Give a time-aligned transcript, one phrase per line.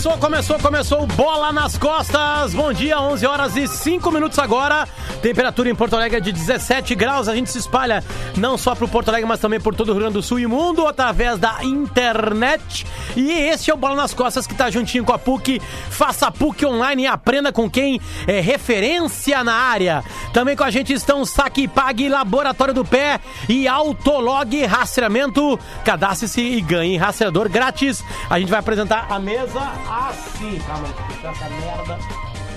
[0.00, 1.06] Começou, começou, começou.
[1.08, 2.54] Bola nas costas.
[2.54, 4.88] Bom dia, 11 horas e 5 minutos agora.
[5.22, 7.28] Temperatura em Porto Alegre é de 17 graus.
[7.28, 8.02] A gente se espalha
[8.36, 10.40] não só para o Porto Alegre, mas também por todo o Rio Grande do Sul
[10.40, 12.86] e mundo através da internet.
[13.16, 15.60] E este é o Bola nas Costas que está juntinho com a PUC.
[15.90, 20.02] Faça PUC online e aprenda com quem é referência na área.
[20.32, 25.58] Também com a gente estão Saque Pague, Laboratório do Pé e Autolog Rastreamento.
[25.84, 28.02] Cadastre-se e ganhe rastreador grátis.
[28.28, 30.58] A gente vai apresentar a mesa assim.
[30.66, 31.98] Calma, deixa eu essa merda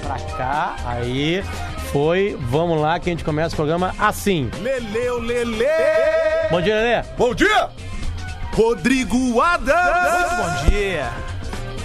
[0.02, 0.75] pra cá.
[0.85, 1.43] Aí.
[1.93, 2.35] Foi.
[2.39, 4.49] Vamos lá que a gente começa o programa assim.
[4.59, 5.67] Leleu, Lele!
[6.49, 7.03] Bom dia, Lelê.
[7.16, 7.69] Bom dia!
[8.52, 10.11] Rodrigo Adams!
[10.11, 11.32] Muito bom dia.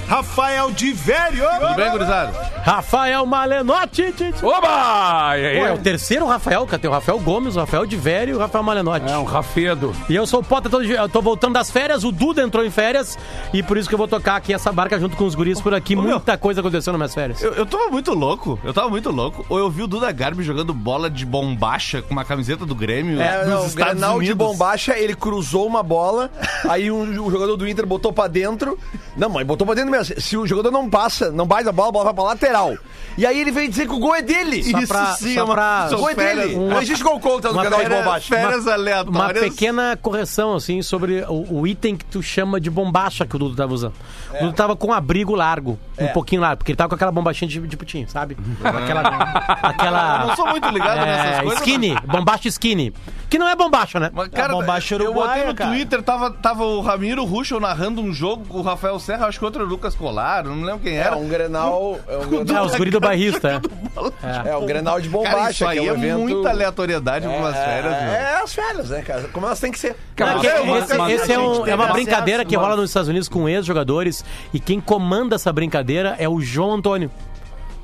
[0.09, 1.45] Rafael de Velho!
[1.61, 2.33] Tudo bem, gurizada?
[2.65, 4.15] Rafael Malenotti.
[4.43, 5.37] Oba!
[5.39, 5.59] E aí?
[5.59, 6.79] Pô, é o terceiro Rafael, cara.
[6.79, 9.06] Tem o Rafael Gomes, o Rafael de Velho e o Rafael Malenotti.
[9.11, 9.95] É um rafedo.
[10.09, 12.64] E eu sou o Potter, todo dia- eu tô voltando das férias, o Duda entrou
[12.64, 13.19] em férias
[13.53, 15.75] e por isso que eu vou tocar aqui essa barca junto com os guris por
[15.75, 15.95] aqui.
[15.95, 17.42] Muita coisa aconteceu nas minhas férias.
[17.42, 19.45] Eu, eu tava muito louco, eu tava muito louco.
[19.48, 23.20] Ou eu vi o Duda Garbi jogando bola de bombacha com uma camiseta do Grêmio
[23.20, 24.29] É, nos não, o Estados Grenal Unidos.
[24.29, 26.31] de bombacha, ele cruzou uma bola,
[26.69, 28.79] aí um, o jogador do Inter botou pra dentro.
[29.14, 29.98] Não, mas botou pra dentro mesmo.
[30.05, 32.77] Se o jogador não passa, não bate a bola, a bola vai pra lateral.
[33.17, 34.63] E aí ele veio dizer que o gol é dele.
[34.63, 36.55] Só Isso pra- sim, só é uma- pra- o gol é dele.
[36.55, 38.29] uma- Não existe gol contra no uma Grenal de Férias, bombacha.
[38.37, 39.45] férias Uma aleatórias.
[39.51, 43.57] pequena correção, assim, sobre o, o item que tu chama de bombacha que o Dudu
[43.57, 43.95] tava usando.
[44.35, 47.11] O Dudu tava com um abrigo largo, um pouquinho largo, porque ele tava com aquela
[47.13, 48.37] bombachinha de, de putinho, sabe?
[48.63, 49.01] Aquela.
[49.63, 51.59] aquela Eu não sou muito ligado nessas é, coisas.
[51.61, 52.93] Skinny, bombacha skinny.
[53.31, 54.11] Que não é bombacha, né?
[54.13, 55.71] Mas, cara, A bombacha eu botei no cara.
[55.71, 59.45] Twitter, tava, tava o Ramiro Ruschel narrando um jogo com o Rafael Serra, acho que
[59.45, 61.17] outro o Lucas Colar, não lembro quem É era.
[61.17, 61.99] um Grenal.
[62.09, 63.61] É um É, Grenal, os guris do bairrista.
[64.45, 64.51] é.
[64.51, 66.19] é um Grenal de Cara, bombacha, isso aí que é é um evento.
[66.21, 69.23] muita aleatoriedade pra umas férias, é, é as férias, né, cara?
[69.33, 69.95] Como elas têm que ser.
[70.19, 72.77] Não, Mas que- eu vou esse, esse é, um- é uma brincadeira acesso, que rola
[72.77, 75.88] nos Estados Unidos com ex-jogadores e quem comanda essa brincadeira
[76.19, 77.11] é o João Antônio.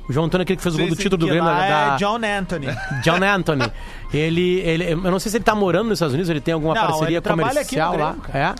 [0.07, 1.97] O João Antônio é aquele que fez o gol do título do Grêmio da, é
[1.97, 2.67] John Anthony.
[3.01, 3.71] John Anthony.
[4.17, 6.73] Ele, ele, eu não sei se ele tá morando nos Estados Unidos, ele tem alguma
[6.73, 8.15] Não, parceria comercial lá.
[8.27, 8.55] Grêmio,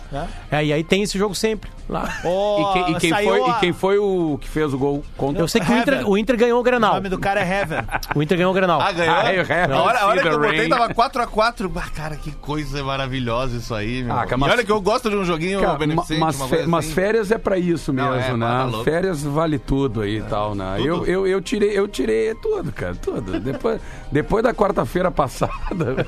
[0.50, 0.56] É?
[0.58, 0.64] é?
[0.66, 2.08] e aí tem esse jogo sempre lá.
[2.24, 5.04] Ô, E quem, e quem foi, a- e quem foi o que fez o gol
[5.16, 6.10] contra Eu sei que o Inter, Heaven.
[6.10, 6.94] o Inter ganhou o O Grenal.
[6.94, 7.78] nome do cara é Heaven.
[8.14, 8.80] O Inter ganhou o Grenal.
[8.80, 9.14] Ah, ganhou?
[9.14, 11.70] Ah, é, é, a hora, a hora que eu botei tava 4x4.
[11.76, 14.12] Ah, cara, que coisa maravilhosa isso aí, meu.
[14.14, 16.66] Ah, cara, e mas- olha que eu gosto de um joguinho Cara, beneficente, mas, coisa
[16.66, 16.94] mas assim.
[16.94, 18.68] férias é pra isso Não, mesmo, é, né?
[18.72, 20.74] tá férias vale tudo aí e tal, né?
[20.78, 20.86] Tudo?
[20.88, 23.38] Eu, eu, eu tirei, eu tirei tudo, cara, tudo.
[23.38, 23.80] Depois,
[24.10, 26.06] depois da quarta-feira passada, velho,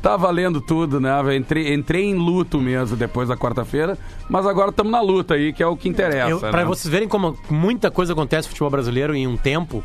[0.00, 1.10] tá valendo tudo, né?
[1.36, 3.96] Entrei, entrei em luto mesmo depois da quarta-feira,
[4.28, 6.30] mas agora estamos na luta aí, que é o que interessa.
[6.30, 6.64] Eu, pra né?
[6.64, 9.82] vocês verem como muita coisa acontece no futebol brasileiro em um tempo,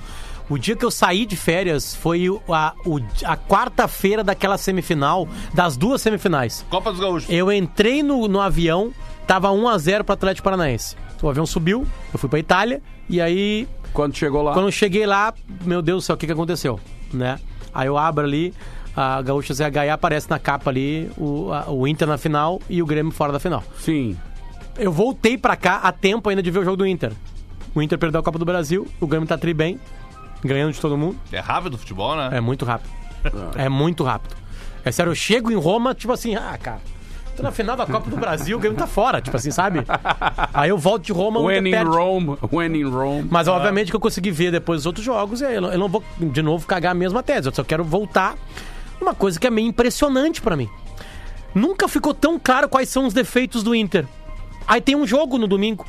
[0.50, 2.74] o dia que eu saí de férias foi a,
[3.26, 6.66] a quarta-feira daquela semifinal, das duas semifinais.
[6.70, 7.30] Copa dos Gaúchos.
[7.30, 8.94] Eu entrei no, no avião,
[9.26, 10.96] tava 1x0 pro Atlético Paranaense.
[11.22, 15.06] O avião subiu, eu fui pra Itália, e aí, Quando chegou lá, quando eu cheguei
[15.06, 15.34] lá,
[15.66, 16.80] meu Deus do céu, o que, que aconteceu?
[17.12, 17.40] Né?
[17.78, 18.54] Aí eu abro ali,
[18.96, 22.86] a Gaúcha ZH aparece na capa ali, o, a- o Inter na final e o
[22.88, 23.64] Grêmio fora da final.
[23.80, 24.18] sim.
[24.80, 27.12] Eu voltei pra cá a tempo ainda de ver o jogo do Inter.
[27.74, 29.80] O Inter perdeu a Copa do Brasil, o Grêmio tá tri bem,
[30.44, 31.18] ganhando de todo mundo.
[31.32, 32.30] É rápido o futebol, né?
[32.34, 32.90] É muito rápido.
[33.56, 34.36] É muito rápido.
[34.86, 36.80] É sério, eu chego em Roma, tipo assim, ah, cara,
[37.38, 39.84] tô na final da Copa do Brasil, o Grêmio tá fora, tipo assim, sabe?
[40.52, 41.90] Aí eu volto de Roma, When in perde.
[41.92, 43.28] Rome, when in Rome.
[43.30, 45.78] Mas obviamente que eu consegui ver depois os outros jogos e aí eu não, eu
[45.80, 47.48] não vou de novo cagar a mesma tese.
[47.48, 48.36] Eu só quero voltar
[49.00, 50.68] uma coisa que é meio impressionante pra mim.
[51.54, 54.06] Nunca ficou tão claro quais são os defeitos do Inter.
[54.68, 55.86] Aí tem um jogo no domingo.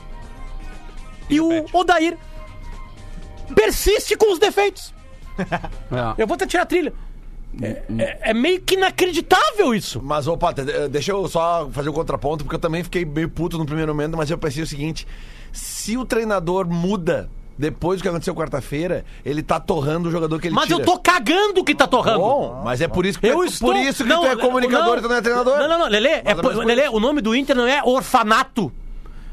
[1.31, 2.17] E o Odair
[3.55, 4.95] persiste com os defeitos.
[5.91, 6.23] É.
[6.23, 6.93] Eu vou até tirar a trilha.
[7.63, 10.01] É, é- é meio que inacreditável isso.
[10.03, 13.29] Mas, ô, Pata, eh, deixa eu só fazer o contraponto, porque eu também fiquei meio
[13.29, 15.07] puto no primeiro momento, mas eu pensei o seguinte:
[15.53, 20.47] se o treinador muda depois do que aconteceu quarta-feira, ele tá torrando o jogador que
[20.47, 20.79] ele Mas tira.
[20.81, 22.21] eu tô cagando que tá torrando.
[22.21, 23.73] Bom, mas é por isso que, Eu tu- estou...
[23.73, 25.59] por isso que tu é comunicador e tu não é treinador.
[25.59, 26.35] Não, não, não, Lelê, é
[26.65, 28.73] Lelê, o nome do Inter não é orfanato.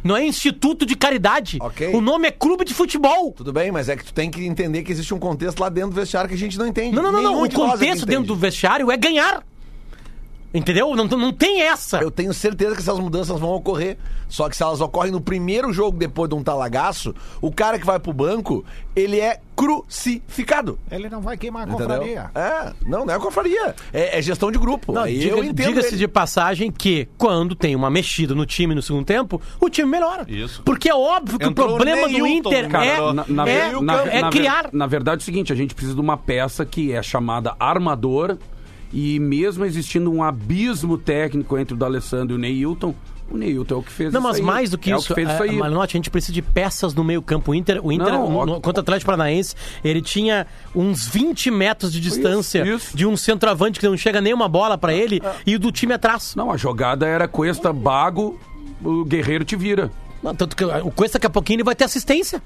[0.05, 1.57] Não é instituto de caridade.
[1.59, 1.89] Ok.
[1.95, 3.31] O nome é clube de futebol.
[3.31, 5.89] Tudo bem, mas é que tu tem que entender que existe um contexto lá dentro
[5.89, 6.95] do vestiário que a gente não entende.
[6.95, 7.43] Não, não, não, não.
[7.43, 9.43] O contexto dentro do vestiário é ganhar.
[10.55, 10.95] Entendeu?
[10.95, 11.99] Não, não tem essa.
[11.99, 13.97] Eu tenho certeza que essas mudanças vão ocorrer.
[14.27, 17.85] Só que se elas ocorrem no primeiro jogo depois de um talagaço, o cara que
[17.85, 18.65] vai pro banco,
[18.95, 20.79] ele é crucificado.
[20.91, 21.87] Ele não vai queimar a Entendeu?
[21.87, 22.31] confraria.
[22.33, 23.75] É, não, não é confraria.
[23.93, 24.91] É, é gestão de grupo.
[24.93, 25.97] Não, Aí diga- eu entendo Diga-se ele.
[25.97, 30.25] de passagem que, quando tem uma mexida no time no segundo tempo, o time melhora.
[30.27, 30.63] Isso.
[30.63, 34.03] Porque é óbvio que Entrou o problema do Inter cara, é, Na, na é, na-
[34.05, 34.69] é na ver- criar.
[34.73, 38.37] Na verdade é o seguinte, a gente precisa de uma peça que é chamada armador
[38.93, 42.93] e mesmo existindo um abismo técnico entre o D'Alessandro e o Neilton,
[43.29, 45.15] O Neilton é o que fez Não, isso mas mais do que é isso, que
[45.15, 45.55] fez isso é, aí.
[45.55, 47.51] Malinotti, a gente precisa de peças no meio campo.
[47.51, 50.45] O Inter, o Inter Não, no- contra o Atlético Paranaense, ele tinha
[50.75, 52.95] uns 20 metros de distância isso.
[52.95, 55.93] de um centroavante que não chega nenhuma bola pra ele Ah, e o do time
[55.93, 56.35] atrás.
[56.35, 58.39] Não, a jogada era Cuesta, Bago,
[58.83, 59.91] o Guerreiro te vira.
[60.21, 62.39] Não, tanto que o Cuesta daqui a pouquinho ele vai ter assistência.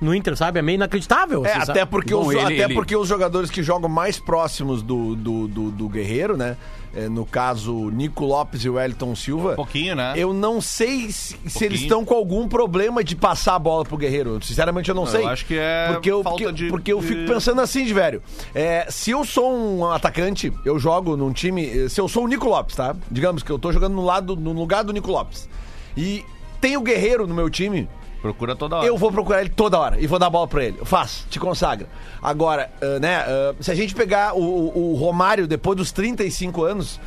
[0.00, 0.58] No Inter, sabe?
[0.58, 1.44] É meio inacreditável.
[1.46, 1.70] É, assim, sabe?
[1.78, 5.14] até porque, Bom, os, ele- até ele- porque os jogadores que jogam mais próximos do,
[5.16, 6.56] do, do, do Guerreiro, né?
[6.94, 9.52] É, no caso, o Nico Lopes e o Wellington Silva.
[9.52, 10.14] Um pouquinho, né?
[10.16, 13.98] Eu não sei se, se eles estão com algum problema de passar a bola pro
[13.98, 14.42] Guerreiro.
[14.42, 15.22] Sinceramente, eu não Não, sei.
[15.22, 17.84] eu acho que é porque eu, falta porque, de- porque eu de- fico pensando assim,
[17.84, 18.22] de velho.
[18.54, 21.86] É, se eu sou um atacante, eu jogo num time.
[21.90, 22.96] Se eu sou o Nico Lopes, tá?
[23.10, 25.48] Digamos que eu tô jogando no, lado, no lugar do Nico Lopes.
[25.96, 26.24] E
[26.62, 27.86] tem o Guerreiro no meu time.
[28.22, 28.86] Procura toda hora.
[28.86, 30.78] Eu vou procurar ele toda hora e vou dar bola pra ele.
[30.84, 31.86] Faz, te consagra.
[32.22, 36.64] Agora, ah, né, ah, se a gente pegar o, o- o Romário depois dos 35
[36.64, 36.98] anos,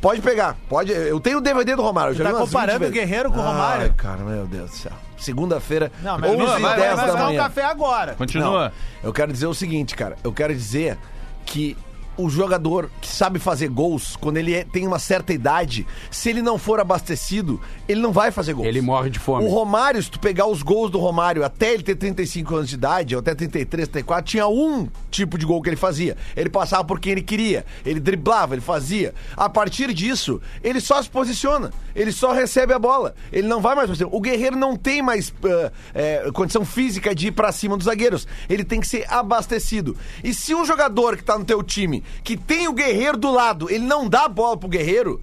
[0.00, 0.56] pode pegar.
[0.68, 2.10] Pode, eu tenho o DVD do Romário.
[2.10, 2.92] eu já tá comparando 20 o.
[2.92, 3.82] Guerreiro com o Romário?
[3.84, 4.92] Ai, cara, meu Deus do céu.
[5.16, 7.42] Segunda-feira, Não, mas 11 vai, e vai, 10 vai da buscar um manhã.
[7.42, 8.14] café agora.
[8.14, 8.64] Continua.
[8.66, 8.72] Não,
[9.02, 10.16] eu quero dizer o seguinte, cara.
[10.22, 10.98] Eu quero dizer
[11.46, 11.74] que
[12.16, 16.42] o jogador que sabe fazer gols, quando ele é- tem uma certa idade, se ele
[16.42, 18.66] não for abastecido, ele não vai fazer gols.
[18.68, 19.44] Ele morre de fome.
[19.44, 22.74] O Romário, se tu pegar os gols do Romário até ele ter 35 anos de
[22.74, 26.16] idade, ou até 33, 34, tinha um tipo de gol que ele fazia.
[26.36, 27.64] Ele passava por quem ele queria.
[27.84, 29.14] Ele driblava, ele fazia.
[29.36, 31.70] A partir disso, ele só se posiciona.
[31.94, 33.14] Ele só recebe a bola.
[33.32, 33.90] Ele não vai mais.
[34.00, 38.26] O Guerreiro não tem mais ah, eh, condição física de ir pra cima dos zagueiros.
[38.48, 39.96] Ele tem que ser abastecido.
[40.22, 43.70] E se um jogador que tá no teu time, que tem o Guerreiro do lado,
[43.70, 45.20] ele não dá a bola pro Guerreiro,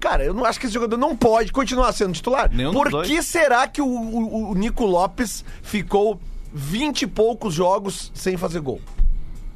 [0.00, 2.48] Cara, eu não acho que esse jogador não pode continuar sendo titular.
[2.54, 3.08] Nenhum Por dois.
[3.08, 6.20] que será que o, o- o Nico Lopes ficou
[6.54, 8.80] 20 e poucos jogos sem fazer gol?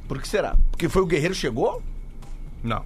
[0.05, 0.57] Por que será?
[0.69, 1.81] Porque foi o Guerreiro que chegou?
[2.61, 2.83] Não.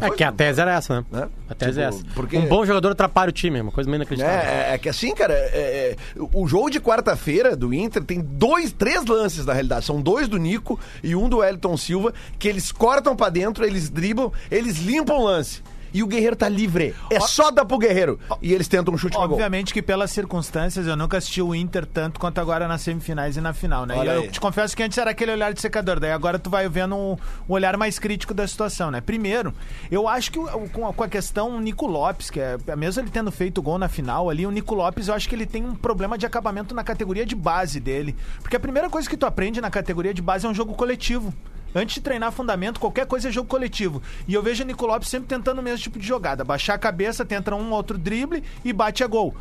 [0.00, 1.04] É que a tese era essa, né?
[1.10, 1.28] Né?
[1.48, 2.14] A tese é Tipo, essa.
[2.14, 4.38] porque- Um bom jogador atrapalha o time, é uma coisa meio inacreditável.
[4.50, 5.96] É, é, é que assim, cara, é- é,
[6.32, 9.84] o jogo de quarta-feira do Inter tem dois, três lances na realidade.
[9.84, 13.88] São dois do Nico e um do Wellington Silva, que eles cortam pra dentro, eles
[13.88, 15.62] driblam, eles limpam o lance.
[15.94, 16.92] E o Guerreiro tá livre.
[17.08, 18.18] É só dar pro Guerreiro.
[18.42, 19.30] E eles tentam um chute no gol.
[19.34, 23.40] Obviamente que pelas circunstâncias eu nunca assisti o Inter tanto quanto agora nas semifinais e
[23.40, 23.94] na final, né?
[23.96, 24.28] Olha E eu aí.
[24.28, 27.12] te confesso que antes era aquele olhar de secador, daí agora tu vai vendo um,
[27.48, 29.00] um olhar mais crítico da situação, né?
[29.00, 29.54] Primeiro,
[29.88, 33.00] eu acho que o- com, a, com a questão o Nico Lopes, que é mesmo
[33.00, 35.46] ele tendo feito o gol na final ali, o Nico Lopes eu acho que ele
[35.46, 38.16] tem um problema de acabamento na categoria de base dele.
[38.42, 41.32] Porque a primeira coisa que tu aprende na categoria de base é um jogo coletivo.
[41.74, 44.02] Antes de treinar fundamento, qualquer coisa é jogo coletivo.
[44.28, 46.44] E eu vejo o Nico Lopes sempre tentando o mesmo tipo de jogada.
[46.44, 49.34] Baixar a cabeça, tenta um outro drible e bate a gol.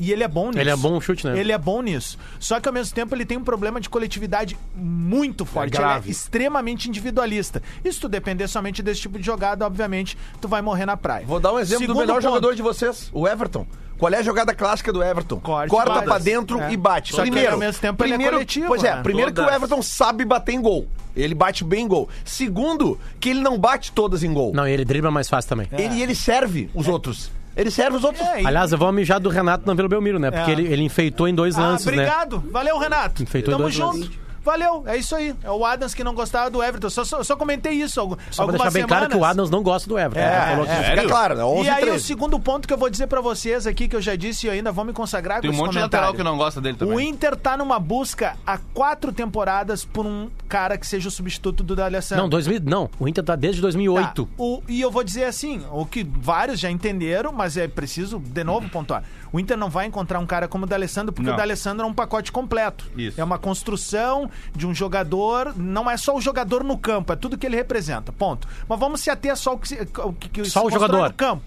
[0.00, 0.58] E ele é bom nisso.
[0.58, 1.38] Ele é bom no chute, né?
[1.38, 2.16] Ele é bom nisso.
[2.38, 5.74] Só que ao mesmo tempo ele tem um problema de coletividade muito forte.
[5.74, 6.10] ele é grave.
[6.10, 7.62] extremamente individualista.
[7.84, 11.26] E se tu depender somente desse tipo de jogada, obviamente, tu vai morrer na praia.
[11.26, 12.22] Vou dar um exemplo do Segundo melhor ponto.
[12.22, 13.66] jogador de vocês, o Everton.
[14.00, 15.38] Qual é a jogada clássica do Everton?
[15.38, 16.72] Corte, Corta pra dentro É.
[16.72, 17.12] e bate.
[17.14, 19.02] Só que primeiro, ao mesmo tempo ele é primeiro, coletivo, Pois é, né?
[19.02, 19.56] primeiro que o Todas.
[19.56, 20.88] Everton sabe bater em gol.
[21.14, 22.08] Ele bate bem em gol.
[22.24, 24.52] Segundo, que ele não bate todas em gol.
[24.54, 25.68] Não, e ele dribla mais fácil também.
[25.70, 27.30] Ele, ele serve os outros.
[27.56, 28.26] Ele serve os outros.
[28.26, 30.30] É, Aliás, eu vou mijar do Renato na Vila Belmiro, né?
[30.30, 30.54] Porque É.
[30.54, 31.92] ele, ele enfeitou em dois Ah, lances, né?
[31.92, 32.42] obrigado.
[32.50, 33.22] Valeu, Renato.
[33.22, 33.98] Enfeitou Tamo dois junto.
[33.98, 34.10] lances.
[34.44, 35.34] Valeu, é isso aí.
[35.42, 36.88] É o Adams que não gostava do Everton.
[36.90, 37.94] Só, só, só comentei isso.
[37.94, 39.30] Só pra algumas deixar bem claro que o semanas.
[39.30, 40.20] Adams não gosta do Everton.
[40.20, 40.90] É, que- é.
[40.96, 41.44] Fica claro, né?
[41.44, 42.04] 11 E aí, o 13.
[42.04, 44.52] segundo ponto que eu vou dizer pra vocês aqui, que eu já disse e eu
[44.52, 46.76] ainda vou me consagrar Tem um com esse monte de lateral que não gosta dele
[46.78, 46.94] também.
[46.94, 51.62] O Inter tá numa busca há quatro temporadas por um cara que seja o substituto
[51.62, 52.22] do D'Alessandro.
[52.22, 54.24] Não, 2000, não, o Inter tá desde 2008.
[54.24, 54.32] Tá.
[54.38, 58.44] O- e eu vou dizer assim, o que vários já entenderam, mas é preciso de
[58.44, 59.02] novo pontuar.
[59.32, 61.34] O Inter não vai encontrar um cara como o D'Alessandro, porque Não.
[61.34, 62.90] o D'Alessandro é um pacote completo.
[62.96, 63.20] Isso.
[63.20, 67.36] É uma construção de um jogador, não é só o jogador no campo, é tudo
[67.38, 68.46] que ele representa, ponto.
[68.68, 71.08] Mas vamos se ater só ao que, ao que, que se Só o jogador.
[71.08, 71.42] no campo.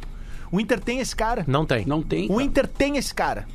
[0.52, 1.44] O Inter tem esse cara.
[1.48, 1.86] Não tem.
[1.86, 2.26] Não tem.
[2.26, 2.44] O cara.
[2.44, 3.48] Inter tem esse cara.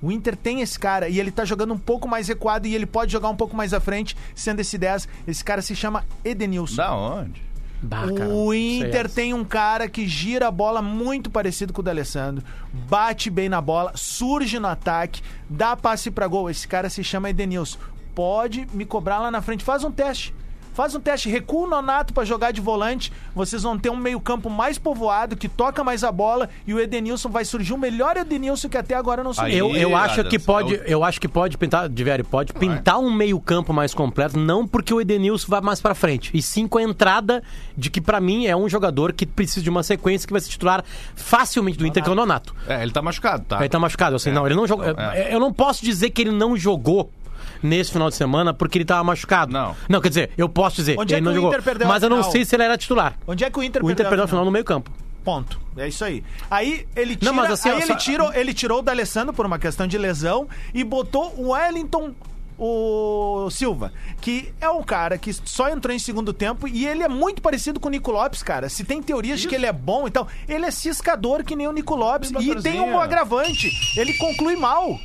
[0.00, 2.86] O Inter tem esse cara e ele tá jogando um pouco mais recuado e ele
[2.86, 5.08] pode jogar um pouco mais à frente, sendo esse 10.
[5.26, 6.76] Esse cara se chama Edenilson.
[6.76, 7.42] Da onde?
[7.82, 9.14] Bah, cara, O Inter essa.
[9.14, 13.60] tem um cara que gira a bola muito parecido com o D'Alessandro, bate bem na
[13.60, 15.20] bola, surge no ataque,
[15.50, 16.48] dá passe pra gol.
[16.48, 17.78] Esse cara se chama Edenilson.
[18.14, 20.34] Pode me cobrar lá na frente, faz um teste.
[20.72, 23.12] Faz um teste, recua o Nonato pra jogar de volante.
[23.32, 27.28] Vocês vão ter um meio-campo mais povoado, que toca mais a bola, e o Edenilson
[27.28, 29.68] vai surgir o melhor Edenilson que até agora não surgiu.
[29.70, 32.52] Eu, eu acho Adams, que pode, é eu acho que pode pintar, de velho, pode
[32.52, 36.66] pintar um meio-campo mais completo, não porque o Edenilson vai mais pra frente, e sim
[36.66, 37.40] com a entrada
[37.76, 40.50] de que pra mim é um jogador que precisa de uma sequência que vai se
[40.50, 42.52] titular facilmente do Inter, que é o Nonato.
[42.66, 43.60] É, ele tá machucado, tá?
[43.60, 44.32] Ele tá machucado, assim, É.
[44.32, 44.84] não, ele não jogou.
[44.90, 45.32] Então, é.
[45.32, 47.12] Eu não posso dizer que ele não jogou
[47.62, 49.52] nesse final de semana porque ele tava machucado.
[49.52, 49.74] Não.
[49.88, 51.50] Não, quer dizer, eu posso dizer, Onde ele é que não o jogou.
[51.50, 52.32] Inter perdeu a Mas eu não final?
[52.32, 53.18] sei se ele era titular.
[53.26, 54.90] Onde é que o Inter O Inter perdeu a final no meio-campo.
[55.24, 55.58] Ponto.
[55.76, 56.22] É isso aí.
[56.50, 59.32] Aí ele tira, Não, mas assim, aí ó, ele, só- tirou, ele tirou o D'Alessandro
[59.32, 62.12] por uma questão de lesão e botou o Wellington
[62.58, 67.08] o Silva, que é um cara que só entrou em segundo tempo e ele é
[67.08, 68.68] muito parecido com o Nico Lopes, cara.
[68.68, 71.72] Se tem teorias de que ele é bom, então ele é ciscador que nem o
[71.72, 73.70] Nico Lopes e tem um agravante.
[73.96, 75.00] Ele conclui mal.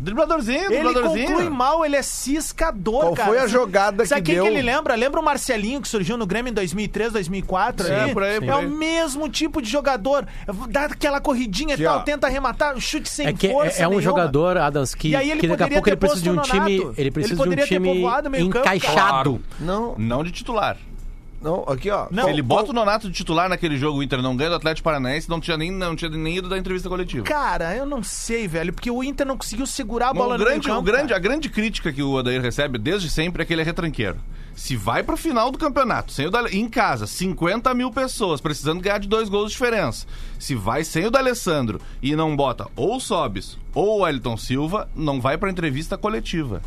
[0.00, 1.26] Dribladorzinho, Ele dribladorzinho.
[1.28, 3.28] conclui mal, ele é ciscador, Qual cara.
[3.28, 4.44] foi a jogada Sabe que quem deu?
[4.44, 4.94] que ele lembra?
[4.96, 7.86] Lembra o Marcelinho que surgiu no Grêmio em 2003, 2004?
[7.86, 8.12] É, ali?
[8.12, 8.66] por aí, por é aí.
[8.66, 10.26] o mesmo tipo de jogador.
[10.68, 12.02] Dá aquela corridinha Aqui, e tal, ó.
[12.02, 14.02] tenta arrematar, chute sem É que força é, é um nenhuma.
[14.02, 16.30] jogador, Adams, que, E aí ele que daqui a poderia pouco ele ter precisa de
[16.30, 16.78] um posto time.
[16.78, 17.00] Nonato.
[17.00, 19.40] Ele precisa Ele de um poderia ter time povoado o meio-campo, encaixado.
[19.60, 20.76] Não, Não de titular.
[21.42, 22.06] Não, aqui, ó.
[22.10, 22.24] Não.
[22.24, 24.84] Se ele bota o Nonato de titular naquele jogo, o Inter não ganha do Atlético
[24.84, 27.24] Paranaense, não tinha nem, não tinha nem ido da entrevista coletiva.
[27.24, 30.44] Cara, eu não sei, velho, porque o Inter não conseguiu segurar a bola o no
[30.44, 33.52] grande, meio o grande, a grande crítica que o Odair recebe desde sempre é que
[33.52, 34.18] ele é retranqueiro.
[34.54, 38.82] Se vai pro final do campeonato, sem o Dale- em casa, 50 mil pessoas, precisando
[38.82, 40.06] ganhar de dois gols de diferença.
[40.38, 44.88] Se vai sem o D'Alessandro e não bota ou o Sobis ou o Wellington Silva,
[44.94, 46.60] não vai pra entrevista coletiva.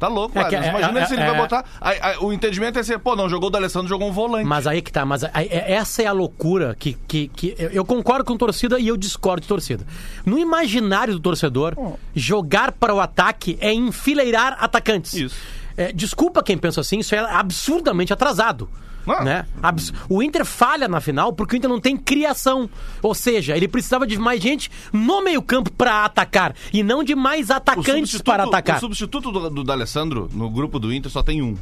[0.00, 1.64] Tá louco, É é- Imagina é- se ele é- vai botar.
[1.80, 4.46] aí- aí o entendimento é ser, pô, não jogou o D'Alessandro, jogou um volante.
[4.46, 7.84] Mas aí que tá, mas aí- é- essa é a loucura que, que, que eu-
[7.84, 9.86] concordo com torcida e eu discordo de torcida.
[10.24, 11.76] No imaginário do torcedor,
[12.16, 15.12] jogar para o ataque é enfileirar atacantes.
[15.12, 15.36] Isso.
[15.80, 18.68] É, desculpa quem pensa assim, isso é absurdamente atrasado.
[19.06, 19.24] Ah.
[19.24, 19.46] Né?
[19.62, 22.68] Abs- O Inter falha na final porque o Inter não tem criação.
[23.02, 27.50] Ou seja, ele precisava de mais gente no meio-campo para atacar e não de mais
[27.50, 28.76] atacantes para atacar.
[28.76, 31.56] O substituto do, do D'Alessandro no grupo do Inter só tem um.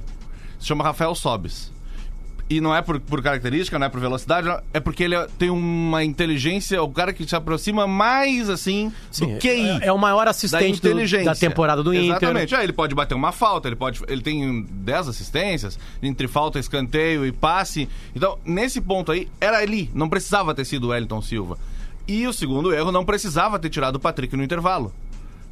[0.59, 1.73] Se chama Rafael Sobis.
[2.51, 5.51] E não é por, por característica, não é por velocidade, é porque ele é- tem
[5.51, 9.69] uma inteligência, o cara que se aproxima mais, assim, Sim, do QI.
[9.83, 11.27] é, é o maior da assistente do- inteligência.
[11.27, 12.07] da temporada do Inter.
[12.17, 12.55] Exatamente.
[12.55, 14.01] Ah, ele pode bater uma falta, ele pode.
[14.09, 17.87] Ele tem 10 assistências, entre falta, escanteio e passe.
[18.17, 19.91] Então, nesse ponto aí, era ali.
[19.95, 21.59] Não precisava ter sido o Wellington Silva.
[22.07, 24.91] E o segundo erro, não precisava ter tirado o Patrick no intervalo.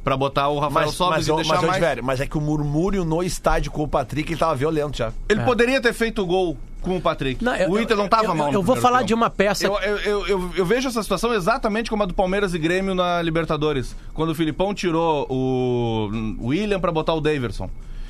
[0.03, 1.79] Pra botar o Rafael Mas, Sobis mas, e deixar mas, mais.
[1.81, 5.11] velho, mas é que o murmúrio no estádio com o Patrick, ele tava violento já.
[5.27, 7.43] Ele poderia ter feito o gol com o Patrick.
[7.43, 8.51] Não, eu- o Inter não tava eu- mal.
[8.53, 9.07] eu vou falar tempo.
[9.07, 12.59] de uma peça- Eu, eu, eu, vejo essa situação exatamente como a do Palmeiras e
[12.59, 13.95] Grêmio na Libertadores.
[14.13, 16.09] Quando o Filipão tirou o
[16.41, 17.69] William pra botar o Daverson.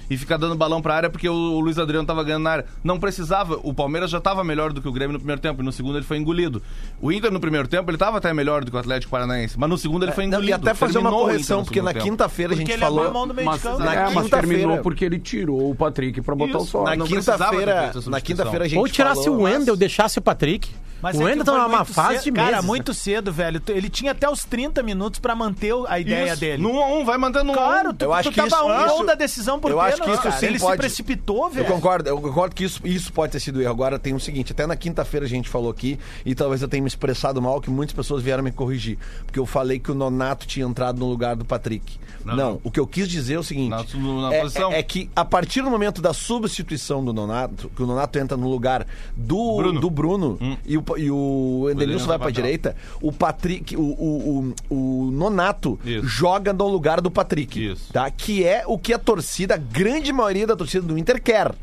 [0.10, 2.66] E ficar dando balão pra área porque o, Luiz Adriano tava ganhando na área.
[2.84, 3.60] Não precisava.
[3.64, 5.62] O Palmeiras já tava melhor do que o Grêmio no primeiro tempo.
[5.62, 6.62] E no segundo ele foi engolido.
[7.02, 9.60] O Inter no primeiro tempo ele tava até melhor do que o Atlético Paranaense.
[9.60, 10.52] Mas no segundo ele foi Não, engolido.
[10.52, 13.12] e até fazer uma correção, porque na quinta-feira a Porque gente ele falou.
[13.12, 13.80] mão do meio Mas, de campo.
[13.80, 16.60] Na é, mas quinta-feira- terminou porque ele tirou o Patrick pra botar Isso.
[16.60, 16.84] o sol.
[16.86, 20.70] Na quinta-feira, na quinta-feira a gente Ou tirasse falou, o Wendel, mas- deixasse o Patrick.
[21.01, 22.66] Mas o é Wendel tá foi numa muito fase cedo- de Cara, meses.
[22.66, 23.62] muito cedo, velho.
[23.68, 26.39] Ele tinha até os 30 minutos pra manter a ideia Isso.
[26.39, 26.62] dele.
[26.63, 27.94] No 1 a 1 vai mantendo no 1 Claro, a 1.
[27.96, 30.01] tu, Eu acho tu que tava isso- um gol isso- da decisão por eu acho
[30.01, 30.36] que isso cara.
[30.38, 31.66] sim Ele pode- se precipitou, Eu velho.
[31.68, 33.72] concordo, eu concordo que isso, isso pode ter sido erro.
[33.72, 36.82] Agora tem o seguinte, até na quinta-feira a gente falou aqui, e talvez eu tenha
[36.82, 38.98] me expressado mal, que muitas pessoas vieram me corrigir.
[39.25, 42.00] Porque eu falei que o Nonato tinha entrado no lugar do Patrick.
[42.25, 42.62] Não, Não.
[42.63, 44.72] o que eu quis dizer é o seguinte: Na- na é, posição.
[44.74, 48.36] é- é que a partir do momento da substituição do Nonato, que o Nonato entra
[48.36, 48.86] no lugar
[49.16, 49.80] do Bruno.
[49.80, 50.58] do Bruno Hum.
[50.66, 55.79] e, o, e o Edenilson vai pra direita, o Patrick, o, o, o, o Nonato
[55.84, 56.08] Isso.
[56.08, 57.72] joga no lugar do Patrick.
[57.72, 57.91] Isso.
[57.91, 58.10] Tá?
[58.12, 61.53] Que é o que a torcida, a grande maioria da torcida do Inter quer.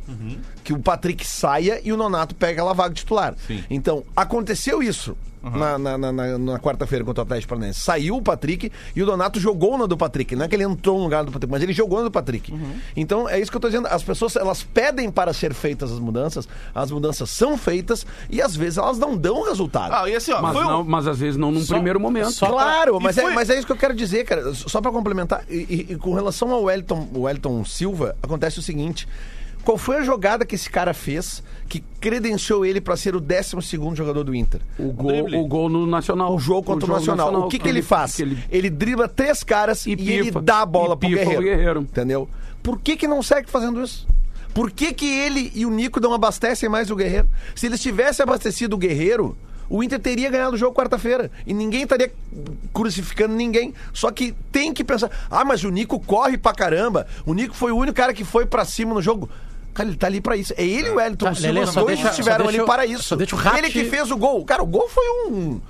[0.62, 3.34] Que o Patrick saia e o Nonato pega aquela vaga titular.
[3.46, 3.62] Sim.
[3.70, 5.16] Então, aconteceu isso.
[5.50, 7.80] Na, na, na- na- na quarta-feira contra o Atlético Paranaense.
[7.80, 10.34] Saiu o Patrick e o Donato jogou na do Patrick.
[10.34, 12.52] Não é que ele entrou no lugar do Patrick, mas ele jogou na do Patrick.
[12.96, 13.86] Então é isso que eu tô dizendo.
[13.88, 18.54] As pessoas elas pedem para ser feitas as mudanças, as mudanças são feitas e às
[18.56, 19.92] vezes elas não dão resultado.
[19.94, 20.84] Ah, e assim, ó, Mas, foi não, um...
[20.84, 22.30] mas às vezes não num Só- primeiro momento.
[22.32, 24.54] só- Claro, e mas, foi- é, mas é isso que eu quero dizer, cara.
[24.54, 25.54] Só pra complementar, e,
[25.88, 29.06] e- e com relação ao Wellington, o Wellington Silva, acontece o seguinte:
[29.64, 33.56] qual foi a jogada que esse cara fez que credenciou ele pra ser o 12
[33.94, 34.60] jogador do Inter?
[34.78, 36.34] O gol, o gol no Nacional.
[36.34, 37.34] O jogo contra o, Nacional.
[37.46, 38.16] O que, que ele faz?
[38.16, 41.42] que Ele, ele- dribla três caras e, E ele dá a bola E pro Guerreiro.
[41.42, 41.80] Guerreiro.
[41.80, 42.28] Entendeu?
[42.62, 44.06] Por que, que não segue fazendo isso?
[44.52, 47.28] Por que, que ele e o Nico não abastecem mais o Guerreiro?
[47.56, 49.36] Se eles tivessem abastecido o Guerreiro,
[49.68, 51.30] o Inter teria ganhado o jogo quarta-feira.
[51.46, 52.12] E ninguém estaria
[52.72, 53.74] crucificando ninguém.
[53.92, 57.06] Só que tem que pensar: ah, mas o Nico corre pra caramba.
[57.26, 59.28] O Nico foi o único cara que foi pra cima no jogo.
[59.74, 60.54] Cara, ele tá ali pra isso.
[60.56, 63.02] É ele e o Wellington Tá, Silva, os dois deixa- estiveram ali eu- para isso.
[63.02, 64.44] só deixa o Rat- Ele que fez o gol.
[64.44, 65.60] Cara, o gol foi um.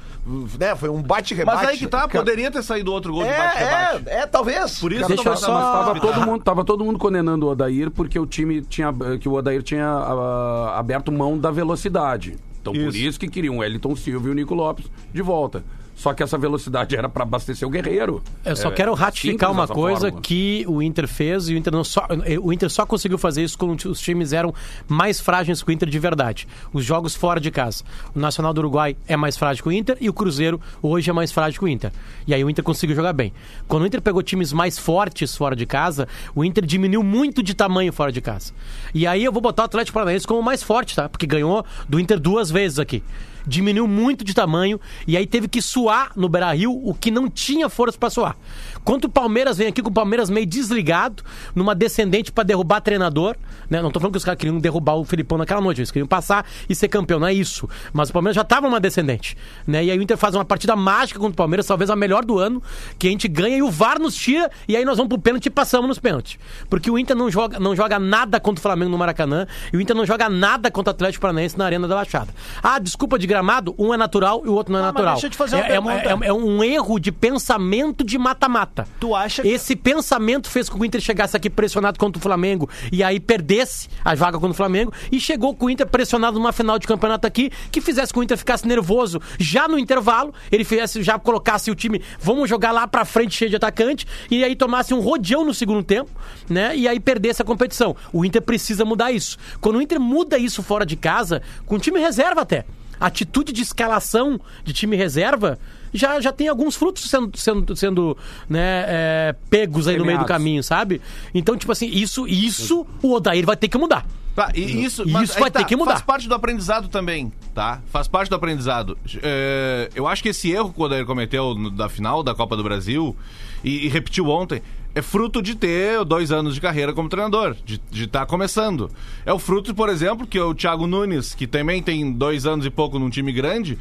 [0.58, 1.58] Né, foi um bate-rebate.
[1.58, 4.08] Mas aí que tá, Cara, poderia ter saído outro gol de É, bate-rebate.
[4.08, 4.78] é, é, talvez.
[4.78, 8.18] Por isso Deixa eu só- Tava todo, mundo, tava todo mundo condenando o Odair porque
[8.18, 8.90] o time tinha.
[9.20, 12.36] que o Odair tinha ah, aberto mão da velocidade.
[12.60, 12.96] Então por Isso.
[12.96, 15.62] isso que queriam o Wellington Silva e o Nico Lopes de volta.
[15.96, 18.22] Só que essa velocidade era para abastecer o Guerreiro.
[18.44, 20.20] Eu só É quero ratificar uma coisa fórmula.
[20.22, 22.06] que o Inter fez e o Inter, não só,
[22.42, 24.52] o Inter só conseguiu fazer isso quando os times eram
[24.88, 26.48] mais frágeis que o Inter de verdade.
[26.72, 27.84] Os jogos fora de casa.
[28.14, 31.12] O Nacional do Uruguai é mais frágil que o Inter e o Cruzeiro hoje é
[31.12, 31.92] mais frágil que o Inter.
[32.26, 33.32] E aí o Inter conseguiu jogar bem.
[33.68, 37.54] Quando o Inter pegou times mais fortes fora de casa, o Inter diminuiu muito de
[37.54, 38.52] tamanho fora de casa.
[38.92, 41.08] E aí eu vou botar o Atlético Paranaense como mais forte, tá?
[41.08, 43.02] Porque ganhou do Inter duas vezes aqui
[43.46, 47.68] diminuiu muito de tamanho e aí teve que suar no Beira-Rio o que não tinha
[47.68, 48.36] força para suar.
[48.84, 51.22] Quando o Palmeiras vem aqui com o Palmeiras meio desligado,
[51.54, 53.36] numa descendente para derrubar treinador,
[53.68, 53.80] né?
[53.80, 56.46] Não tô falando que os caras queriam derrubar o Filipão naquela noite, eles queriam passar
[56.68, 57.68] e ser campeão, não é isso.
[57.92, 59.36] Mas o Palmeiras já estava numa descendente,
[59.66, 59.84] né?
[59.84, 62.38] E aí o Inter faz uma partida mágica contra o Palmeiras, talvez a melhor do
[62.38, 62.62] ano,
[62.98, 65.46] que a gente ganha e o VAR nos tira e aí nós vamos pro pênalti
[65.46, 66.38] e passamos nos pênaltis.
[66.68, 69.80] Porque o Inter não joga, não joga nada contra o Flamengo no Maracanã e o
[69.80, 72.34] Inter não joga nada contra o Atlético Paranaense na Arena da Baixada.
[72.62, 75.14] Ah, desculpa de gramado, um é natural e o outro não é mas natural.
[75.14, 76.24] deixa eu te fazer uma é, é- pergunta.
[76.24, 78.86] é- é um erro de pensamento de mata-mata.
[79.00, 82.22] Tu acha que- Esse pensamento fez com que o Inter chegasse aqui pressionado contra o
[82.22, 86.38] Flamengo e aí perdesse a vaga contra o Flamengo e chegou com o Inter pressionado
[86.38, 89.78] numa final de campeonato aqui que fizesse com que o Inter ficasse nervoso já no
[89.78, 94.06] intervalo, ele fizesse, já colocasse o time, vamos jogar lá pra frente cheio de atacante
[94.30, 96.10] e aí tomasse um rodeão no segundo tempo,
[96.48, 96.76] né?
[96.76, 97.96] E aí perdesse a competição.
[98.12, 99.36] O Inter precisa mudar isso.
[99.60, 102.64] Quando o Inter muda isso fora de casa, com time reserva até,
[103.00, 105.58] atitude de escalação de time reserva
[105.92, 110.24] já, já tem alguns frutos sendo, sendo, sendo né, é, pegos aí no meio do
[110.24, 111.00] caminho, sabe?
[111.32, 114.04] Então, tipo assim, isso, isso o Odair vai ter que mudar.
[114.34, 115.92] Tá, e isso, Isso vai ter que mudar.
[115.92, 117.80] Faz parte do aprendizado também, tá?
[117.92, 118.98] Faz parte do aprendizado.
[119.22, 122.56] É, eu acho que esse erro que o Odair cometeu no- da final da Copa
[122.56, 123.16] do Brasil
[123.62, 124.60] e, e repetiu ontem
[124.94, 128.90] é fruto de ter dois anos de carreira como treinador, de estar começando.
[129.26, 132.70] É o fruto, por exemplo, que o Thiago Nunes, que também tem dois anos e
[132.70, 133.78] pouco num time grande,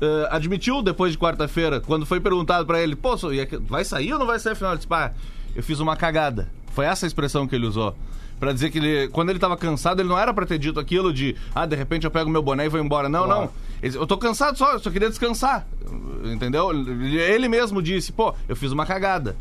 [0.00, 3.16] eh, admitiu depois de quarta-feira, quando foi perguntado pra ele, pô,
[3.68, 4.72] vai sair ou não vai sair a final?
[4.72, 5.12] Ele disse, pá,
[5.56, 6.48] eu fiz uma cagada.
[6.72, 7.94] Foi essa a expressão que ele usou.
[8.40, 11.12] Pra dizer que ele, quando ele tava cansado, ele não era pra ter dito aquilo
[11.12, 13.08] de, ah, de repente eu pego meu boné e vou embora.
[13.08, 13.50] Não, não.
[13.82, 15.64] Ele- Eu tô cansado só, eu só queria descansar.
[16.24, 16.70] Entendeu?
[16.72, 19.36] Ele mesmo disse, pô, eu fiz uma cagada.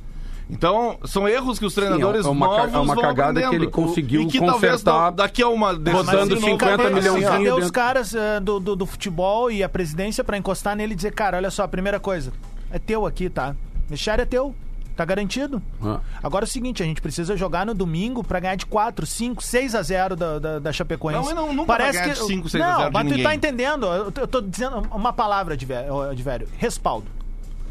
[0.49, 3.45] Então, são erros que os treinadores é uma ca- novos é uma vão cagada que
[3.45, 3.63] aprendendo.
[3.63, 7.51] ele conseguiu e que consertar da- daqui a uma botando novo- 50 cadê, milhãozinho cadê
[7.53, 11.13] os caras eh, do, do, do futebol e a presidência pra encostar nele e dizer,
[11.13, 12.33] cara, olha só, a primeira coisa,
[12.69, 13.55] é teu aqui, tá?
[13.87, 14.53] Vestiário é teu,
[14.95, 15.61] tá garantido.
[15.81, 15.99] Ah.
[16.21, 19.41] Agora é o seguinte, a gente precisa jogar no domingo pra ganhar de 4, 5,
[19.41, 21.33] 6 a 0 da, da, da Chapecoense.
[21.33, 23.85] Não, não- nunca vai ganhar de 5, 6 a 0 Não, mas tu tá entendendo,
[23.85, 27.07] eu tô, eu tô dizendo uma palavra de velho, de velho respaldo.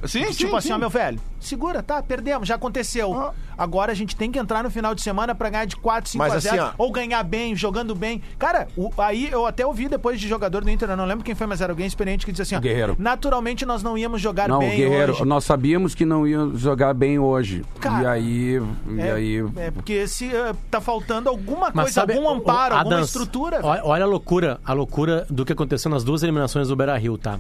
[0.07, 0.75] Sim, sim, tipo assim, sim.
[0.75, 3.33] ó, meu velho, segura, tá, perdemos, já aconteceu.
[3.61, 6.19] Agora a gente tem que entrar no final de semana pra ganhar de 4, 5
[6.25, 6.71] Mas a assim, 0 ó.
[6.79, 8.23] ou ganhar bem, jogando bem.
[8.39, 11.35] Cara, o- aí eu até ouvi depois de jogador do Inter, eu não lembro quem
[11.35, 12.97] foi, mas era alguém experiente que disse assim, ó, Guerreiro.
[12.99, 15.25] naturalmente nós não íamos jogar Não, o bem Guerreiro, hoje.
[15.27, 17.63] nós sabíamos que não ia jogar bem hoje.
[17.81, 18.63] Cara, e aí.
[18.89, 22.75] E É, aí é porque se eh, tá faltando alguma Mas coisa, sabe, algum amparo,
[22.75, 23.61] o alguma Adams, estrutura.
[23.63, 27.39] Olha, olha a loucura, a loucura do que aconteceu nas duas eliminações do Beira-Rio, tá?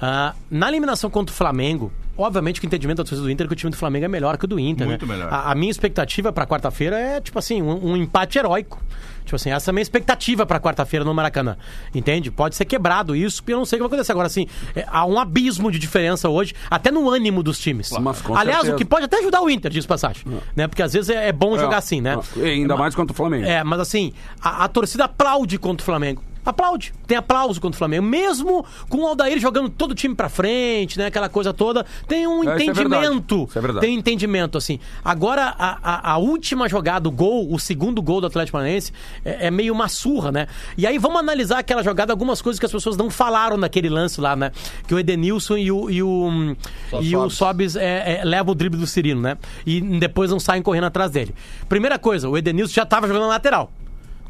[0.00, 3.48] Ah, na eliminação contra o Flamengo, obviamente que o entendimento da torcida do Inter é
[3.48, 5.14] que o time do Flamengo é melhor que o do Inter, Muito né?
[5.14, 5.32] melhor.
[5.32, 8.80] A, a minha expectativa pra quarta-feira é, tipo assim, um, um empate heróico.
[9.24, 11.56] Tipo assim, essa é a minha expectativa pra quarta-feira no Maracanã.
[11.94, 12.30] Entende?
[12.30, 14.12] Pode ser quebrado isso, porque eu não sei o que vai acontecer.
[14.12, 14.46] Agora, assim,
[14.76, 17.90] é, há um abismo de diferença hoje, até no ânimo dos times.
[17.90, 18.74] Mas Aliás, certeza.
[18.74, 20.24] o que pode até ajudar o Inter, diz passagem.
[20.54, 20.68] Né?
[20.68, 22.18] Porque às vezes é, é bom jogar assim, né?
[22.36, 23.46] E ainda mais contra o Flamengo.
[23.46, 26.22] É, mas assim, a, a torcida aplaude contra o Flamengo.
[26.44, 26.92] Aplaude.
[27.06, 28.04] Tem aplauso contra o Flamengo.
[28.04, 31.06] Mesmo com o Aldair jogando todo o time pra frente, né?
[31.06, 31.84] Aquela coisa toda.
[32.06, 33.46] Tem um É, entendimento.
[33.48, 33.86] Isso é verdade.
[33.86, 34.78] Tem um entendimento, assim.
[35.04, 38.92] Agora, a, a, a última jogada, o gol, o segundo gol do Atlético Paranaense,
[39.24, 40.46] é, é meio uma surra, né?
[40.76, 44.20] E aí vamos analisar aquela jogada, algumas coisas que as pessoas não falaram naquele lance
[44.20, 44.52] lá, né?
[44.86, 46.56] Que o Edenilson e o, e o,
[47.00, 49.36] e o Sobis é, é, levam o drible do Cirino, né?
[49.66, 51.34] E depois não saem correndo atrás dele.
[51.68, 53.70] Primeira coisa, o Edenilson já tava jogando na lateral.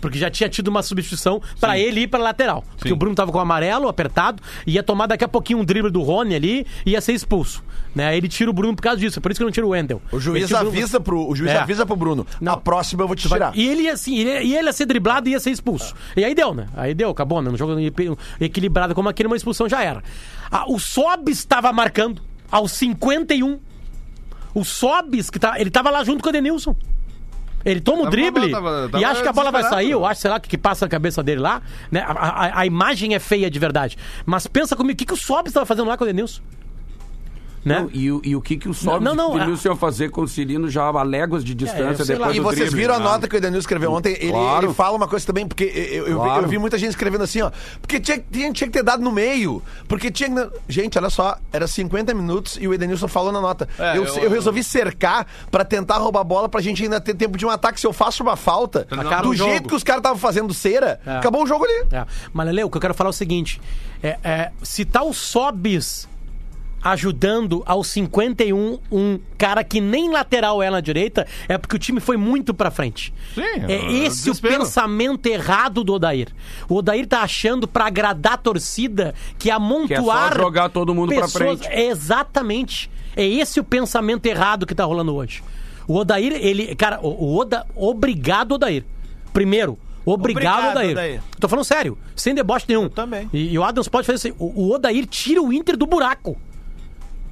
[0.05, 2.62] Porque já tinha tido uma substituição pra ele ir pra lateral.
[2.77, 5.90] Porque o Bruno tava com o amarelo, apertado, ia tomar daqui a pouquinho um drible
[5.90, 7.64] do Rony ali e ia ser expulso.
[7.95, 8.14] Né?
[8.14, 9.71] Ele tira o Bruno por causa disso, é por isso que eu não tira o
[9.71, 10.03] Wendel.
[10.12, 11.57] O juiz avisa pro, o juiz É.
[11.57, 12.27] avisa pro Bruno.
[12.38, 13.57] Na próxima eu vou te tirar.
[13.57, 15.95] E ele ia assim, ele, e ele ia ser driblado e ia ser expulso.
[16.14, 16.67] E aí deu, né?
[16.77, 17.49] Aí deu, acabou, né?
[17.49, 17.73] Um jogo
[18.38, 20.03] equilibrado como aquele, uma expulsão já era.
[20.51, 22.21] Ah, o Sobis estava marcando
[22.53, 23.59] aos 51.
[24.55, 26.77] O Sobis, que tá, ele tava lá junto com o Edenilson.
[27.64, 30.05] Ele toma o Tava- drible tava- e tava acha que a bola vai sair, eu
[30.05, 31.62] acho, sei lá, o que, que passa na cabeça dele lá.
[31.90, 32.00] Né?
[32.07, 33.96] A, a- a imagem é feia de verdade.
[34.27, 36.42] Mas pensa comigo, o que, que o Sobis estava fazendo lá com o Edenilson?
[37.64, 37.81] Né?
[37.81, 40.11] Não, e, o- e o que, que o Sobe Não, não, de a- ia fazer
[40.11, 42.27] com o Cirino já a léguas de distância eu sei lá.
[42.29, 43.05] depois E do vocês drible, viram a né?
[43.05, 44.12] nota que o Edenil escreveu ontem?
[44.20, 44.66] Ele, Claro.
[44.66, 46.44] ele fala uma coisa também, porque eu, eu, Claro.
[46.44, 47.50] eu vi muita gente escrevendo assim, ó.
[47.81, 49.62] Porque tinha, tinha, tinha que ter dado no meio.
[49.88, 50.50] Porque tinha que.
[50.68, 53.68] Gente, olha só, era 50 minutos e o Edenilson falou na nota.
[53.79, 57.14] É, eu, eu- eu resolvi cercar pra tentar roubar a bola pra gente ainda ter
[57.14, 57.81] tempo de um ataque.
[57.81, 59.50] Se eu faço uma falta, Acaba do o jogo.
[59.50, 61.16] jeito que os caras estavam fazendo cera, É.
[61.16, 61.87] acabou o jogo ali.
[61.92, 62.05] É.
[62.33, 63.61] Mas, Lele, o que eu quero falar é o seguinte:
[64.03, 66.09] é, é, se tá o Sobis
[66.85, 71.99] ajudando aos 51 um cara que nem lateral é na direita, é porque o time
[71.99, 73.12] foi muito pra frente.
[73.35, 76.29] Sim, é é esse o pensamento errado do Odair.
[76.68, 81.09] O Odair tá achando pra agradar a torcida que amontoar Que é jogar todo mundo
[81.14, 81.66] pra pessoas- frente.
[81.68, 82.90] É exatamente.
[83.16, 85.42] É esse o pensamento errado que tá rolando hoje.
[85.88, 88.85] O Odair, ele, cara, o, Oda, obrigado Odair.
[89.33, 90.90] Primeiro, obrigado, Obrigado, Odair.
[90.92, 91.23] Odair.
[91.40, 92.88] Tô falando sério, sem deboche nenhum.
[92.88, 93.29] também.
[93.33, 94.37] E, e o Adams pode fazer assim.
[94.38, 96.37] O, o Odair tira o Inter do buraco.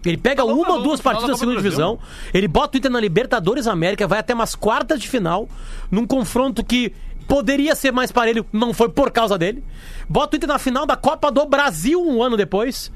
[0.05, 1.99] Ele pega Falou, uma ou duas partidas da da segunda divisão,
[2.35, 5.49] ele bota o Inter na Libertadores América, vai até umas quartas de final,
[5.91, 6.93] num confronto que
[7.29, 9.62] poderia ser mais parelho, não foi por causa dele.
[10.09, 12.91] Bota o Inter na final da Copa do Brasil um ano depois,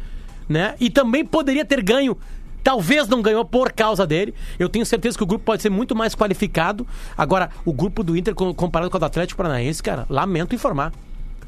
[0.49, 0.75] né?
[0.81, 2.19] E também poderia ter ganho.
[2.64, 4.35] Talvez não ganhou por causa dele.
[4.59, 6.85] Eu tenho certeza que o grupo pode ser muito mais qualificado.
[7.16, 10.92] Agora, o grupo do Inter, com- comparado com o do Atlético Paranaense, cara, lamento informar.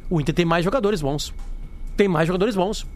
[0.09, 1.35] O Inter tem mais jogadores bons.
[1.97, 2.87] Tem mais jogadores bons.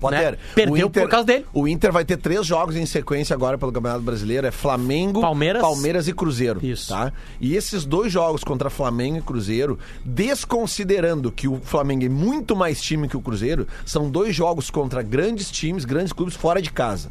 [0.00, 0.32] Poder.
[0.32, 0.38] Né?
[0.54, 1.46] Perdeu por causa dele.
[1.52, 4.46] O Inter vai ter três jogos em sequência agora pelo Campeonato Brasileiro.
[4.46, 5.60] É Flamengo, Palmeiras.
[5.60, 6.64] Palmeiras e Cruzeiro.
[6.64, 6.88] Isso.
[6.88, 7.12] Tá?
[7.40, 12.80] E esses dois jogos contra Flamengo e Cruzeiro, desconsiderando que o Flamengo é muito mais
[12.80, 17.10] time que o Cruzeiro, são dois jogos contra grandes times, grandes clubes fora de casa.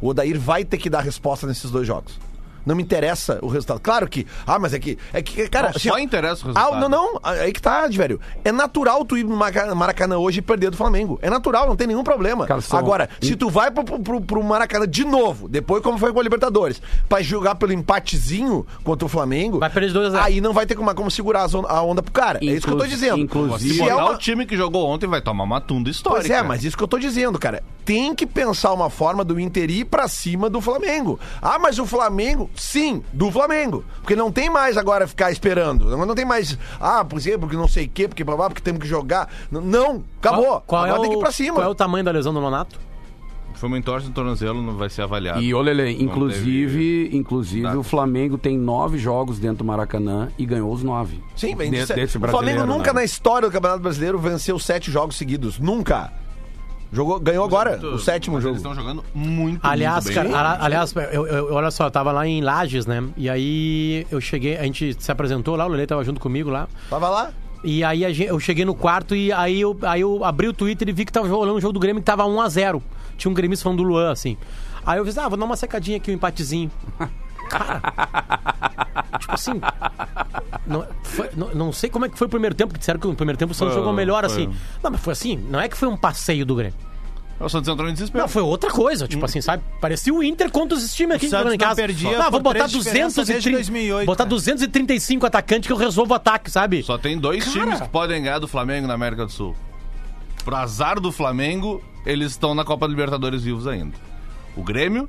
[0.00, 2.18] O Odair vai ter que dar resposta nesses dois jogos.
[2.66, 3.80] Não me interessa o resultado.
[3.80, 4.26] Claro que.
[4.46, 4.98] Ah, mas é que.
[5.12, 5.70] É que, cara.
[5.72, 6.74] Não, só ó, interessa o resultado.
[6.74, 7.20] Ah, não, não.
[7.22, 8.20] Aí que tá, velho.
[8.44, 11.18] É natural tu ir no Maraca- Maracanã hoje e perder do Flamengo.
[11.22, 12.46] É natural, não tem nenhum problema.
[12.46, 16.12] Cara, são- Agora, se tu vai pro, pro, pro Maracanã de novo, depois como foi
[16.12, 20.40] com a Libertadores, pra jogar pelo empatezinho contra o Flamengo, Vai perder de dois aí
[20.40, 22.38] não vai ter como, como segurar a onda pro cara.
[22.42, 23.18] é isso que eu tô dizendo.
[23.18, 26.20] inclusive- Se é uma- o time que jogou ontem, vai tomar uma tunda histórica.
[26.28, 27.62] Pois é, mas isso que eu tô dizendo, cara.
[27.84, 31.18] Tem que pensar uma forma do Inter ir pra cima do Flamengo.
[31.42, 33.84] Ah, mas o Flamengo, sim, do Flamengo.
[34.00, 35.84] Porque não tem mais agora ficar esperando.
[35.86, 38.62] Não, não tem mais, ah, por exemplo, porque não sei o quê, porque babá, porque
[38.62, 39.28] temos que jogar.
[39.50, 40.44] Não, acabou.
[40.46, 41.54] Qual, qual agora é tem que o, ir pra cima.
[41.56, 42.78] Qual é o tamanho da lesão do Nonato?
[43.54, 45.40] Foi uma entorse no tornozelo, não vai ser avaliado.
[45.40, 47.78] E olha, Não inclusive, inclusive Data.
[47.78, 51.22] o Flamengo tem nove jogos dentro do Maracanã e ganhou os nove.
[51.36, 51.94] Sim, vem De- disso.
[51.94, 53.00] desse O Flamengo nunca né?
[53.00, 55.58] na história do Campeonato Brasileiro venceu sete jogos seguidos.
[55.58, 56.12] Nunca.
[56.92, 58.52] Jogou, ganhou agora, Muito- o sétimo jogo.
[58.54, 60.36] Eles estão jogando muito, Aliás, muito cara, bem.
[60.38, 63.02] ala- aliás, eu, eu- olha só, eu tava lá em Lages, né?
[63.16, 66.68] E aí eu cheguei, a gente se apresentou lá, o Lele tava junto comigo lá.
[66.88, 67.30] Tava lá?
[67.64, 70.52] E aí a gen- eu cheguei no quarto e aí eu, aí eu abri o
[70.52, 72.80] Twitter e vi que tava rolando um jogo do Grêmio que tava 1x0.
[73.16, 74.36] Tinha um gremista falando do Luan, assim.
[74.86, 76.70] Aí eu disse, ah, vou dar uma secadinha aqui, um empatezinho.
[77.48, 77.80] Cara,
[79.18, 79.60] tipo assim,
[80.66, 83.06] não, foi- não, não sei como é que foi o primeiro tempo, que disseram que
[83.06, 84.46] o primeiro tempo o Santos jogou melhor, assim.
[84.82, 86.74] Não, mas foi assim, não é que foi um passeio do Grêmio.
[87.40, 88.22] O Santos entrou em desespero.
[88.22, 89.62] Não, foi outra coisa, tipo assim, sabe?
[89.80, 91.74] Parecia o Inter contra os times aqui O Santos em não casa.
[91.74, 94.30] perdia não, vou por botar três diferenças desde 230, 2008, botar cara.
[94.30, 96.82] 235 atacantes que eu resolvo o ataque, sabe?
[96.84, 97.66] Só tem dois Cara.
[97.66, 99.54] times que podem ganhar do Flamengo na América do Sul.
[100.44, 103.96] Pro azar do Flamengo, eles estão na Copa Libertadores vivos ainda.
[104.56, 105.08] O Grêmio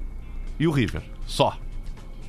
[0.60, 1.04] e o River.
[1.28, 1.56] Só.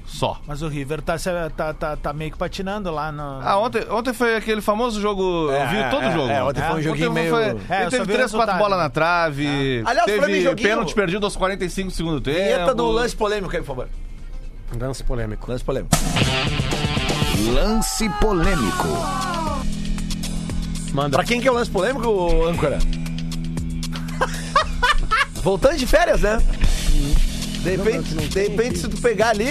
[0.06, 0.40] Só.
[0.46, 1.16] Mas o River tá,
[1.56, 3.40] tá, tá, tá meio que patinando lá no.
[3.42, 5.50] Ah, ontem, ontem foi aquele famoso jogo.
[5.50, 6.30] eu vi é, todo o é, jogo.
[6.30, 9.82] é, ontem foi um joguinho meio- Foi, É, ele teve três, quatro bolas na trave.
[9.84, 12.38] Aliás, pra mim, teve joguinho- pênalti perdido aos 45 do segundo tempo.
[12.38, 13.88] Vinheta do lance polêmico aí, por favor.
[14.80, 15.50] Lance polêmico.
[15.50, 15.94] Lance polêmico.
[17.52, 18.88] Lance polêmico.
[20.92, 21.16] Manda.
[21.18, 22.78] Pra quem que é o lance polêmico, ô, âncora?
[25.42, 26.38] Voltando de férias, né?
[27.66, 29.44] De repente, de repente se tu pegar ali.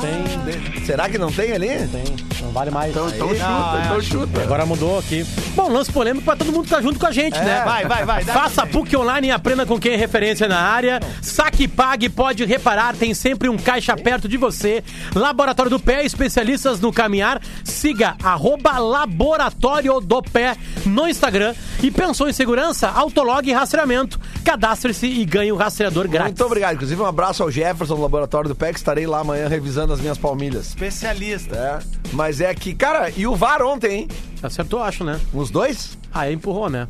[0.00, 1.68] Tem, Será que não tem ali?
[1.68, 2.28] tem.
[2.40, 2.90] Não vale mais.
[2.90, 4.42] Então, então chuta, Não, então é, chuta.
[4.42, 5.26] Agora mudou aqui.
[5.54, 7.62] Bom, lance polêmico pra todo mundo que tá junto com a gente, né?
[7.64, 8.66] vai, vai, vai, Faça.
[8.66, 10.98] PUC Online e aprenda com quem é referência na área.
[11.20, 14.82] Saque e Pague pode reparar, tem sempre um caixa perto de você.
[15.14, 17.40] Laboratório do Pé, especialistas no caminhar.
[17.64, 21.54] Siga arroba Laboratório do Pé no Instagram.
[21.82, 22.88] E pensou em segurança?
[22.88, 24.18] Autolog e rastreamento.
[24.42, 26.30] Cadastre-se e ganhe o rastreador grátis.
[26.32, 26.74] Muito obrigado.
[26.74, 28.76] Inclusive, um abraço ao Jefferson do Laboratório do PEC.
[28.76, 30.68] Estarei lá amanhã revisando as minhas palmilhas.
[30.68, 31.56] Especialista.
[31.56, 31.78] É.
[32.12, 34.08] Mas é que, cara, e o VAR ontem, hein?
[34.42, 35.20] Acertou, acho, né?
[35.32, 35.98] Os dois?
[36.12, 36.86] Ah, ele empurrou, né?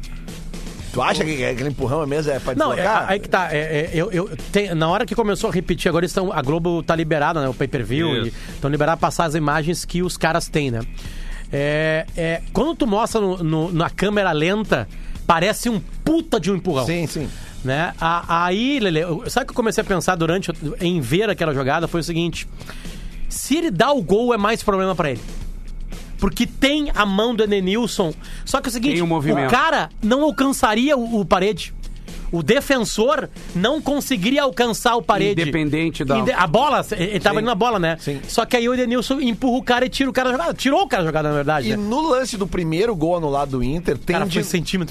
[0.92, 3.48] Tu acha que aquele empurrão mesmo é pra Não, é, aí que tá.
[3.54, 6.83] é, é, eu, eu, tem- na hora que começou a repetir, agora estão, a Globo
[6.83, 7.48] tá liberada, né?
[7.48, 8.26] O pay-per-view.
[8.26, 10.81] Estão liberados a passar as imagens que os caras têm, né?
[11.52, 14.88] É, é, quando tu mostra no- no- na câmera lenta,
[15.29, 16.87] Parece um puta de um empurrão.
[16.87, 17.29] Sim, sim.
[17.62, 17.93] Né?
[18.01, 21.87] Aí, Lele, sabe o que eu comecei a pensar durante em ver aquela jogada?
[21.87, 22.49] Foi o seguinte:
[23.29, 25.21] se ele dá o gol, é mais problema pra ele.
[26.17, 28.14] Porque tem a mão do Edenilson.
[28.43, 29.03] Só que é o seguinte: Tem
[29.47, 31.75] o cara não alcançaria o, o parede.
[32.31, 35.41] O defensor não conseguiria alcançar o parede.
[35.43, 37.38] Independente da- Inde- A bola, ele tava Sim.
[37.38, 37.97] ali na bola, né?
[38.01, 38.21] Sim.
[38.29, 40.55] Só que aí o Edenilson empurra o cara e tira o cara da jogada.
[40.55, 41.69] Tirou o cara da jogada, na verdade.
[41.69, 41.77] E né?
[41.77, 44.43] no lance do primeiro gol anulado do Inter, tem, Cara, de,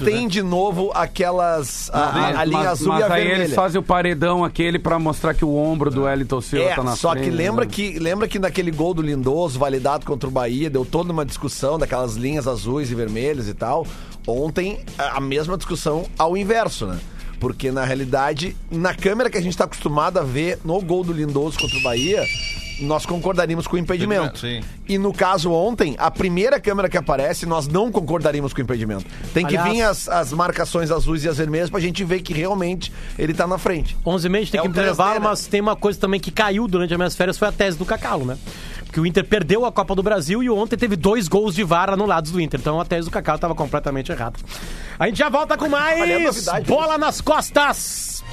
[0.04, 0.28] tem né?
[0.28, 1.90] de novo aquelas.
[1.92, 3.42] A, a- a linha mas, azul mas e a aí vermelha.
[3.44, 6.82] eles fazem o paredão aquele pra mostrar que o ombro do Wellington Silva É, tá
[6.82, 7.24] na só frente.
[7.24, 7.70] que lembra né?
[7.70, 11.78] que lembra que naquele gol do Lindoso, validado contra o Bahia, deu toda uma discussão
[11.78, 13.86] daquelas linhas azuis e vermelhas e tal.
[14.26, 16.98] Ontem, a a mesma discussão ao inverso, né?
[17.40, 21.12] Porque na realidade, na câmera que a gente tá acostumado a ver no gol do
[21.12, 22.24] Lindoso contra o Bahia,
[22.80, 24.38] nós concordaríamos com o impedimento.
[24.38, 24.60] Sim.
[24.88, 29.04] E no caso ontem, a primeira câmera que aparece, nós não concordaríamos com o impedimento.
[29.34, 32.32] Tem que Aliás- vir as, as marcações azuis e as vermelhas pra gente ver que
[32.32, 33.96] realmente ele tá na frente.
[34.06, 35.28] 11 e meia, a gente tem É que intervalo, 3D, né?
[35.28, 37.84] mas tem uma coisa também que caiu durante as minhas férias, foi a tese do
[37.84, 38.38] Cacalo, né?
[38.84, 41.90] Porque o Inter perdeu a Copa do Brasil e ontem teve dois gols de VAR
[41.90, 42.58] anulados do Inter.
[42.58, 44.38] Então a tese do Cacalo estava completamente errada.
[44.98, 46.66] A gente já volta com Olha a mais novidade.
[46.66, 48.24] Bola nas Costas!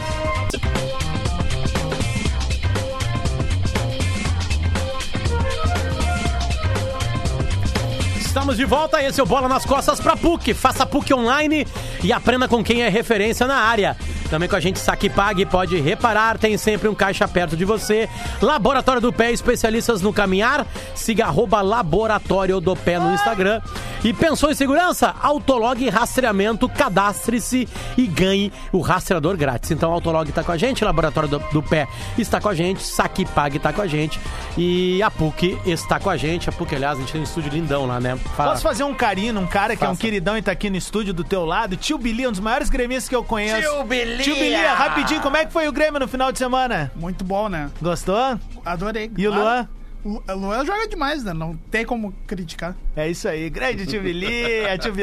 [8.36, 10.54] Estamos de volta, esse é o Bola nas Costas para PUC.
[10.54, 11.66] Faça PUC online
[12.04, 13.96] e aprenda com quem é referência na área.
[14.30, 18.10] Também com a gente Saque Pague, pode reparar, tem sempre um caixa perto de você.
[18.42, 20.68] Laboratório do Pé, especialistas no caminhar.
[20.94, 23.62] Siga arroba Laboratório do Pé no Instagram.
[24.06, 25.16] E pensou em segurança?
[25.20, 29.72] Autolog Rastreamento, cadastre-se e ganhe o rastreador grátis.
[29.72, 33.26] Então, Autolog está com a gente, Laboratório do, do Pé está com a gente, Saque
[33.26, 34.20] Pague está com a gente
[34.56, 36.48] e a PUC está com a gente.
[36.48, 38.16] A PUC, aliás, a gente tem um estúdio lindão lá, né?
[38.38, 38.52] Fala.
[38.52, 40.02] Posso fazer um carinho num cara que é um Faça.
[40.02, 41.76] queridão e tá aqui no estúdio do teu lado?
[41.76, 43.68] Tio Billy, um dos maiores gremistas que eu conheço.
[43.68, 44.20] Tio Bilia!
[44.20, 46.92] Tio Billy, rapidinho, como é que foi o Grêmio no final de semana?
[46.96, 47.72] Muito bom, né?
[47.82, 48.40] Gostou?
[48.64, 49.12] Adorei.
[49.18, 49.68] E o Luan?
[50.06, 51.34] O Luan joga demais, né?
[51.34, 52.76] Não tem como criticar.
[52.96, 54.94] É isso aí, grande tio Billy, é tio.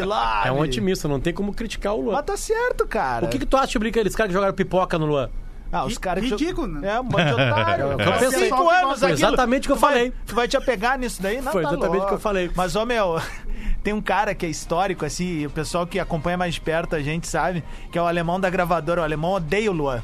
[0.45, 2.13] É um otimista, não tem como criticar o Luan.
[2.15, 3.27] Mas tá certo, cara.
[3.27, 5.29] O que, que tu acha, Brica, eles caras que jogaram pipoca no Luan?
[5.73, 6.31] Ah, os caras que...
[6.31, 6.89] Ridículo, né?
[6.95, 7.85] É, um monte de otário.
[7.99, 8.45] eu pensei.
[8.45, 9.19] cinco anos aquilo.
[9.19, 10.13] exatamente o que eu Tu vai- falei.
[10.27, 11.41] Tu vai te apegar nisso daí?
[11.41, 12.51] Não, Foi tá exatamente o que eu falei.
[12.55, 13.21] Mas, ô, meu...
[13.83, 16.95] Tem um cara que é histórico, assim, e o pessoal que acompanha mais de perto,
[16.95, 19.01] a gente sabe, que é o alemão da gravadora.
[19.01, 20.01] O alemão odeia o Luan.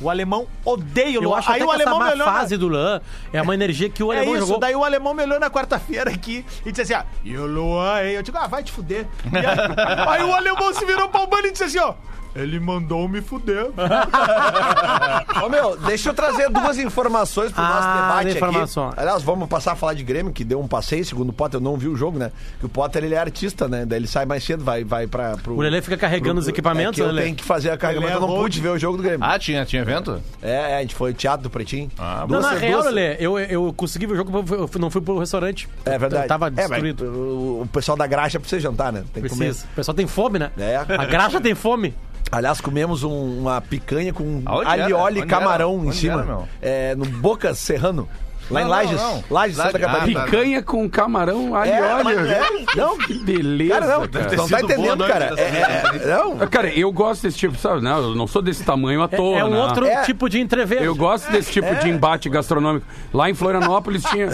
[0.00, 1.38] O alemão odeia o Eu Luan.
[1.38, 3.00] acho Aí o que essa alemão má me olhou na- fase do Luan
[3.32, 4.60] é uma energia que o É alemão isso, jogou.
[4.60, 8.02] daí o alemão me olhou na quarta-feira aqui e disse assim, ó, e o Luan,
[8.04, 8.12] hein?
[8.12, 9.06] Eu digo, ah, vai te fuder.
[9.32, 11.94] Aí, aí o alemão se virou pra Albani e disse assim, ó,
[12.34, 13.66] ele mandou me fuder.
[15.44, 18.88] Ô meu, deixa eu trazer duas informações pro Ah, nosso debate informação.
[18.88, 19.00] aqui.
[19.00, 21.62] Aliás, vamos passar a falar de Grêmio, que deu um passeio, segundo o Potter, eu
[21.62, 22.30] não vi o jogo, né?
[22.60, 23.84] Que o Potter, ele é artista, né?
[23.84, 25.36] Daí ele sai mais cedo, vai, vai pra...
[25.36, 27.22] Pro, O Lelê fica carregando os equipamentos, é que né, eu Lelê?
[27.24, 29.02] tenho que fazer a carga, Ele mas é eu não pude ver o jogo do
[29.02, 29.20] Grêmio.
[29.26, 30.20] Ah, tinha, tinha evento?
[30.42, 31.90] É, é, a gente foi ao Teatro do Pretinho.
[31.98, 34.80] Ah, Não, Duas- na real, duas- Lelê, eu, eu consegui ver o jogo, eu fui-
[34.80, 35.68] não fui pro restaurante.
[35.84, 36.24] É verdade.
[36.24, 37.04] Eu tava É, mas destruído.
[37.04, 39.04] o, o pessoal da graxa precisa jantar, né?
[39.12, 39.46] Tem que comer.
[39.46, 39.66] Precisa.
[39.72, 40.50] O pessoal tem fome, né?
[40.58, 40.76] É.
[40.76, 41.94] A graxa tem fome.
[42.32, 45.26] Aliás, comemos um- uma picanha com Aonde alioli era?
[45.26, 46.14] e camarão em cima.
[46.14, 46.48] Era, meu?
[46.62, 48.08] é, no Boca Serrano.
[48.52, 49.00] Lá em Lages.
[49.00, 49.24] não, não.
[49.30, 49.78] Lages, Santa.
[49.78, 50.20] Catarina.
[50.20, 50.30] Ah, tá.
[50.30, 52.18] Picanha com camarão, alho e É, óleo.
[52.26, 54.36] é, não, Que beleza, Cara, não, cara.
[54.36, 55.24] não tá entendendo, cara.
[55.40, 56.36] É, não.
[56.48, 57.80] Cara, eu gosto desse tipo, sabe?
[57.82, 60.02] Não, eu não sou desse tamanho à toa, é um outro É.
[60.02, 60.84] tipo de entreveiro.
[60.84, 62.86] Eu gosto desse tipo de embate gastronômico.
[63.12, 64.28] Lá em Florianópolis tinha.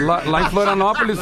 [0.00, 1.18] Lá, lá em Florianópolis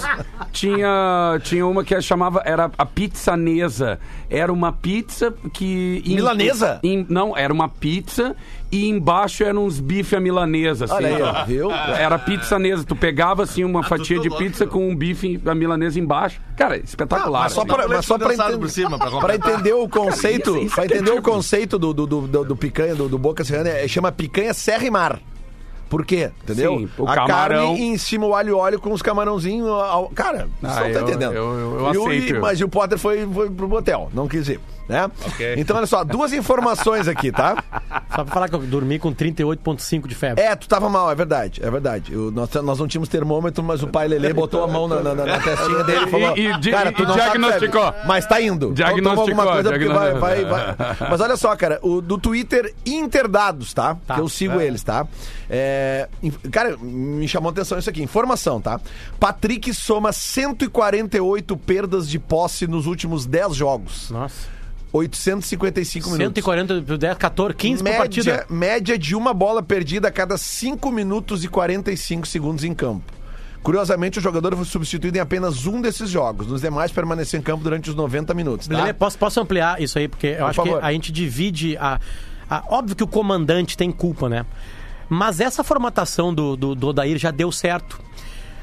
[0.52, 2.42] tinha, tinha uma que chamava.
[2.44, 3.98] Era a pizzanesa.
[4.30, 6.02] Era uma pizza que.
[6.04, 6.80] em- Milanesa?
[6.82, 8.34] em- não, era uma pizza
[8.70, 10.84] e embaixo eram uns bife à milanesa.
[10.84, 11.70] Assim, Olha aí, ó, viu?
[11.72, 12.84] Era pizzanesa.
[12.84, 16.40] Tu pegava assim uma fatia de pizza com um bife à milanesa embaixo.
[16.56, 17.44] Cara, espetacular.
[17.44, 17.68] mas só assim.
[17.72, 18.28] pra, mas só pra,
[18.58, 21.94] por cima, pra pra entender o conceito, Cara, pra é entender o tipo- conceito do,
[21.94, 25.18] do, do, do- do picanha, do, do Boca Serrana, é, chama picanha serra e mar.
[25.88, 26.30] Por quê?
[26.42, 26.76] Entendeu?
[26.80, 29.66] Sim, o a camarão- carne e em cima o alho e óleo com os camarãozinhos.
[29.66, 31.32] ao- Cara, Ah, você não tá eu- entendendo.
[31.32, 32.36] eu- eu- eu E aceito.
[32.36, 34.60] e- mas o Potter foi, foi pro motel, não quis ir.
[34.88, 35.10] Né?
[35.56, 37.62] Então, olha só, duas informações aqui, tá?
[38.16, 40.42] Só pra falar que eu dormi com 38,5 de febre.
[40.42, 42.12] É, tu tava mal, é verdade, é verdade.
[42.12, 45.14] Eu- nós, nós não tínhamos termômetro, mas o pai Lele botou a mão na, na,
[45.14, 47.84] na- na testinha dele e falou: E- e Cara, tu e não sabe diagnosticou.
[47.92, 48.70] febre, mas tá indo.
[48.70, 50.84] Então toma Diagnosticou, alguma coisa porque vai, vai, diagnosticou.
[50.98, 51.10] vai.
[51.10, 53.96] Mas olha só, cara, o do Twitter Interdados, tá?
[54.14, 55.06] Que eu sigo eles, tá?
[55.50, 56.08] É,
[56.50, 58.02] cara, me chamou a atenção isso aqui.
[58.02, 58.80] Informação, tá?
[59.20, 64.10] Patrick soma 148 perdas de posse nos últimos 10 jogos.
[64.10, 64.57] Nossa.
[64.92, 66.26] 855 minutos.
[66.26, 68.46] 140 por 10, 14, 15 por Média, partida.
[68.48, 73.12] média de uma bola perdida a cada 5 minutos e 45 segundos em campo.
[73.62, 76.46] Curiosamente, o jogador foi substituído em apenas um desses jogos.
[76.46, 78.68] Nos demais, permaneceu em campo durante os 90 minutos.
[78.68, 78.94] Tá?
[78.94, 80.08] Posso, posso ampliar isso aí?
[80.08, 80.80] Porque eu Por acho favor.
[80.80, 82.00] que a gente divide a,
[82.48, 84.46] a- Óbvio que o comandante tem culpa, né?
[85.08, 88.00] Mas essa formatação do, do, do Odair já deu certo.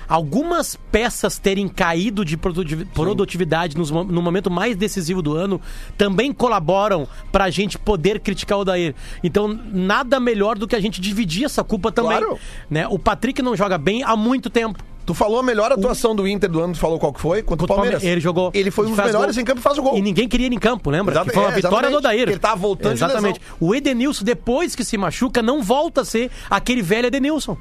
[0.08, 5.60] Algumas peças terem caído de produtiv- produtividade no momento mais decisivo do ano
[5.98, 8.94] também colaboram pra gente poder criticar o Odair.
[9.24, 12.18] Então, nada melhor do que a gente dividir essa culpa também.
[12.18, 12.39] Claro.
[12.70, 12.88] Né?
[12.88, 14.80] O Patrick não joga bem há muito tempo.
[15.06, 17.44] Tu falou a melhor atuação do Inter do ano, tu falou qual que foi?
[17.44, 18.00] Contra o o Palmeiras.
[18.02, 18.50] Palme- Ele jogou.
[18.56, 19.41] Ele foi um dos melhores gol.
[19.44, 19.96] em campo e faz o gol.
[19.98, 21.24] E ninguém queria ele em campo, lembra?
[21.24, 21.98] Que foi uma é, vitória do.
[21.98, 22.28] Odair.
[22.28, 23.39] Ele tava voltando de Exatamente.
[23.60, 27.56] O Edenilson, depois que se machuca, não volta a ser aquele velho Edenilson.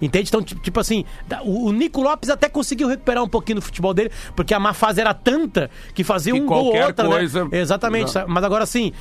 [0.00, 0.28] Entende?
[0.28, 1.04] Então, ti- tipo assim,
[1.44, 4.72] o o Nico Lopes até conseguiu recuperar um pouquinho do futebol dele, porque a má
[4.74, 7.50] fase era tanta que fazia Que um gol ou outra, coisa- né?
[7.52, 8.10] Exatamente.
[8.10, 8.30] Exato.
[8.30, 8.92] Mas agora sim,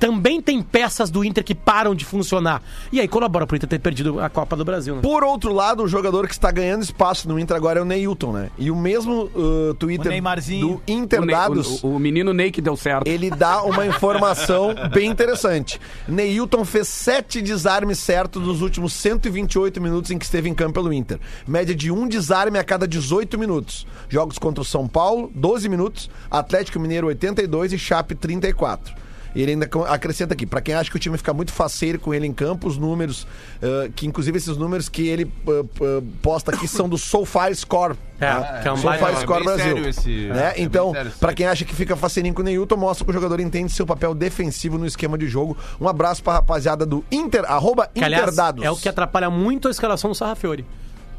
[0.00, 2.62] também tem peças do Inter que param de funcionar.
[2.90, 5.02] E aí colabora pro Inter ter perdido a Copa do Brasil, né?
[5.02, 8.32] Por outro lado, o jogador que está ganhando espaço no Inter agora é o Neilton,
[8.32, 8.50] né?
[8.58, 10.66] E o mesmo uh, Twitter O Neymarzinho.
[10.68, 11.82] do Inter O, Ney- Dados...
[11.84, 13.06] o, o menino Ney que deu certo.
[13.06, 15.78] ele dá uma informação bem interessante.
[16.08, 20.92] Neilton fez sete desarmes certos nos últimos 128 minutos em que esteve em campo pelo
[20.92, 21.18] Inter.
[21.46, 23.86] Média de um desarme a cada 18 minutos.
[24.08, 26.08] Jogos contra o São Paulo, 12 minutos.
[26.30, 28.94] Atlético Mineiro, 82 e Chape, 34.
[29.34, 32.12] E ele ainda acrescenta aqui, pra quem acha que o time fica muito faceiro com
[32.12, 33.26] ele em campo, os números,
[33.62, 37.94] eh, que inclusive esses números que ele eh, posta aqui são do SoFi Score.
[38.20, 39.76] É, que é um SoFi é Score bem Brasil.
[39.76, 40.52] sério esse- né?
[40.56, 41.34] é então, pra site.
[41.36, 44.14] quem acha que fica faceirinho com o Neilton, mostra que o jogador entende seu papel
[44.14, 45.56] defensivo no esquema de jogo.
[45.80, 48.64] Um abraço pra rapaziada do Inter, arroba Que, aliás, Interdados.
[48.64, 50.66] é o que atrapalha muito a escalação do Sarrafiori.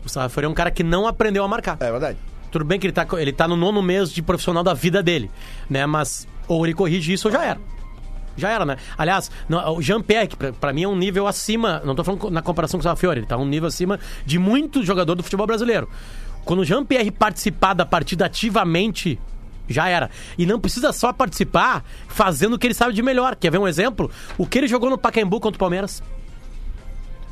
[0.06, 1.78] O Sarrafiori é um cara que não aprendeu a marcar.
[1.80, 2.18] É verdade.
[2.52, 5.32] Tudo bem que ele tá, ele tá no nono mês de profissional da vida dele,
[5.70, 5.86] né?
[5.86, 7.60] Mas ou ele corrige isso ou já era.
[8.38, 8.78] Já era, né?
[8.98, 12.30] Aliás, não, o Jean-Pierre, que pra, pra mim é um nível acima, não tô falando
[12.30, 15.46] na comparação com o Sarrafiori, ele tá um nível acima de muito jogador do futebol
[15.46, 15.90] brasileiro.
[16.44, 19.20] Quando o Jean-Pierre participar da partida ativamente,
[19.68, 20.10] já era.
[20.38, 23.36] E não precisa só participar fazendo o que ele sabe de melhor.
[23.36, 24.10] Quer ver um exemplo?
[24.38, 26.02] O que ele jogou no Pacaembu contra o Palmeiras?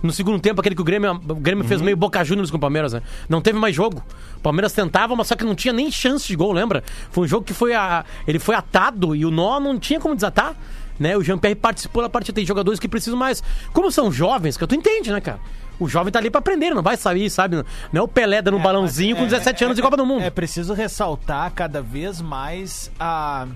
[0.01, 2.59] No segundo tempo, aquele que o Grêmio, o Grêmio fez meio Boca Juniors com o
[2.59, 3.01] Palmeiras, né?
[3.27, 4.01] Não teve mais jogo.
[4.37, 6.83] O Palmeiras tentava, mas só que não tinha nem chance de gol, lembra?
[7.11, 10.15] Foi um jogo que foi a, ele foi atado e o nó não tinha como
[10.15, 10.55] desatar.
[10.99, 11.15] Né?
[11.15, 12.35] O Jean-Pierre participou da partida.
[12.35, 13.41] Tem jogadores que precisam mais.
[13.71, 15.39] Como são jovens, que tu entende, né, cara?
[15.79, 17.55] O jovem tá ali pra aprender, não vai sair, sabe?
[17.93, 20.21] Não é o Pelé dando um balãozinho com 17 anos de Copa do Mundo.
[20.23, 23.47] É preciso ressaltar cada vez mais a.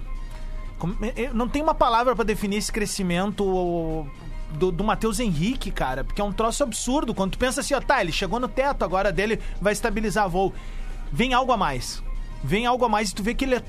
[1.33, 4.05] Não tem uma palavra pra definir esse crescimento
[4.51, 7.13] do, do Matheus Henrique, cara, porque é um troço absurdo.
[7.13, 10.53] Quando tu pensa assim, ó, tá, ele chegou no teto agora dele, vai estabilizar voo.
[11.11, 12.01] Vem algo a mais.
[12.43, 13.63] Vem algo a mais e tu vê que ele é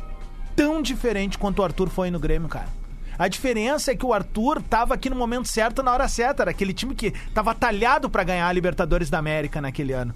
[0.54, 2.68] tão diferente quanto o Arthur foi no Grêmio, cara.
[3.18, 6.42] A diferença é que o Arthur tava aqui no momento certo, na hora certa.
[6.42, 10.14] Era aquele time que tava talhado pra ganhar a Libertadores da América naquele ano.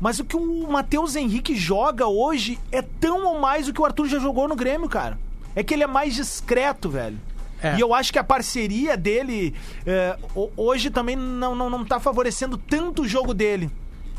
[0.00, 3.84] Mas o que o Matheus Henrique joga hoje é tão ou mais do que o
[3.84, 5.18] Arthur já jogou no Grêmio, cara.
[5.56, 7.18] É que ele é mais discreto, velho.
[7.60, 7.74] É.
[7.76, 9.52] E eu acho que a parceria dele
[9.84, 13.68] é, ho- hoje também não, não, não tá favorecendo tanto o jogo dele.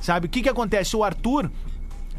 [0.01, 0.27] Sabe?
[0.27, 0.95] O que que acontece?
[0.97, 1.49] O Arthur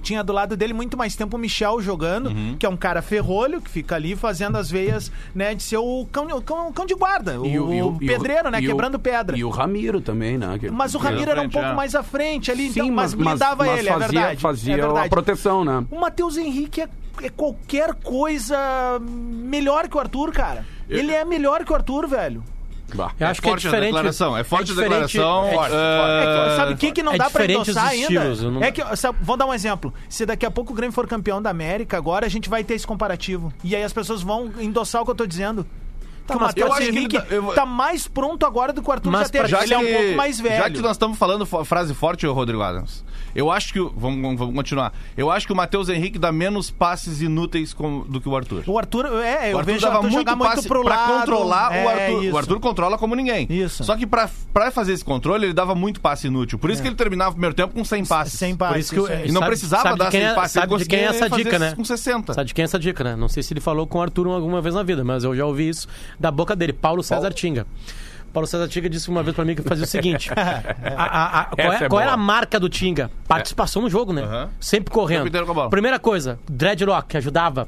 [0.03, 2.57] tinha do lado dele muito mais tempo o Michel jogando, Uhum.
[2.59, 6.07] que é um cara ferrolho, que fica ali fazendo as veias, né, de ser o
[6.11, 9.37] cão, o cão, cão de guarda, o, o e e pedreiro, né, quebrando pedra.
[9.37, 10.59] E o Ramiro também, né?
[10.59, 11.75] que- Mas o Ramiro era um frente, pouco é.
[11.75, 14.41] mais à frente ali, então, Sim, mas, mas, mas, blindava mas ele, é fazia, verdade.
[14.41, 15.07] fazia é verdade.
[15.07, 15.85] a proteção, né?
[15.91, 16.89] O Matheus Henrique é,
[17.23, 18.57] é qualquer coisa
[19.01, 20.65] melhor que o Arthur, cara.
[20.89, 22.43] Ele é melhor que o Arthur, velho.
[22.97, 23.13] Bah.
[23.19, 23.87] Eu acho que é forte a diferente.
[23.93, 27.03] declaração, é forte a diferente- declaração, é dif- é- É que, sabe o que, que
[27.03, 28.35] não é dá pra endossar ainda?
[28.51, 29.93] não- É que, sabe, vamos dar um exemplo.
[30.09, 32.75] Se daqui a pouco o Grêmio for campeão da América, agora a gente vai ter
[32.75, 33.53] esse comparativo.
[33.65, 35.67] E aí as pessoas vão endossar o que eu tô dizendo.
[36.27, 38.47] que o mas Matheus eu acho que ele Henrique tá- eu vou- tá mais pronto
[38.47, 39.49] agora do que o Arthur Mas já teve.
[39.49, 40.63] pra- Ele é um pouco mais velho.
[40.63, 43.81] Já que nós estamos falando frase forte, ô Rodrigo Adams, eu acho que.
[43.81, 44.93] o- Vamos, vamos- continuar.
[45.17, 48.63] Eu acho que o Matheus Henrique dá menos passes inúteis com- do que o Arthur.
[48.67, 50.83] O Arthur, é, eu O Arthur vejo o dava Arthur muito jogar muito passe pro
[50.85, 51.19] pra lado.
[51.21, 52.25] controlar É, o Arthur.
[52.25, 52.35] isso.
[52.35, 53.47] O Arthur controla como ninguém.
[53.51, 53.85] Isso.
[53.85, 56.59] Só que pra, pra fazer esse controle, ele dava muito passe inútil.
[56.59, 58.39] Por isso que ele terminava o primeiro tempo com 100 passes.
[58.39, 58.81] Sem Por passe.
[58.81, 59.29] isso que eu- isso aí.
[59.29, 60.53] E não Sabe- precisava sabe de dar quem 100 é- passes.
[60.53, 61.73] sabe de quem é essa dica, né?
[61.75, 62.35] Com 60.
[62.35, 63.17] Sabe de quem é essa dica, né?
[63.17, 65.45] Não sei se ele falou com o Arthur alguma vez na vida, mas eu já
[65.47, 65.87] ouvi isso
[66.19, 67.67] da boca dele, Paulo César Tinga.
[68.33, 70.43] Paulo César Tinga disse uma vez pra mim que fazia o seguinte: a-
[70.97, 73.11] a- a- qual, é- é qual era a marca do Tinga?
[73.27, 74.23] Participação no jogo, né?
[74.23, 74.49] Aham.
[74.61, 75.31] Sempre correndo.
[75.71, 77.67] Primeira coisa, dreadlock, que ajudava.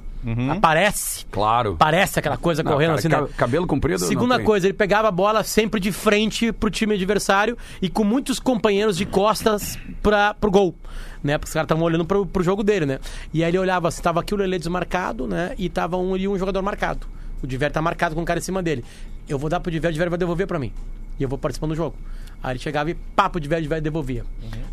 [0.51, 1.27] Aparece.
[1.33, 1.75] Claro.
[1.79, 3.29] Parece aquela coisa Não, correndo cara, assim, né?
[3.37, 7.89] cabelo comprido, Segunda coisa, ele pegava a bola sempre de frente pro time adversário e
[7.89, 10.77] com muitos companheiros de costas pra, pro gol.
[11.25, 11.39] Né?
[11.39, 12.99] Porque os caras estavam olhando pro, pro jogo dele, né?
[13.35, 15.55] E aí ele olhava, se tava aqui o Lelê desmarcado, né?
[15.59, 17.07] E tava um e um jogador marcado.
[17.43, 18.85] O Diver tá marcado com um cara em cima dele.
[19.33, 20.73] Eu vou dar pro Diver, o Diver vai devolver pra mim.
[21.19, 21.97] E eu vou participar do jogo.
[22.43, 24.25] Aí ele chegava e papo de velho de velho devolvia.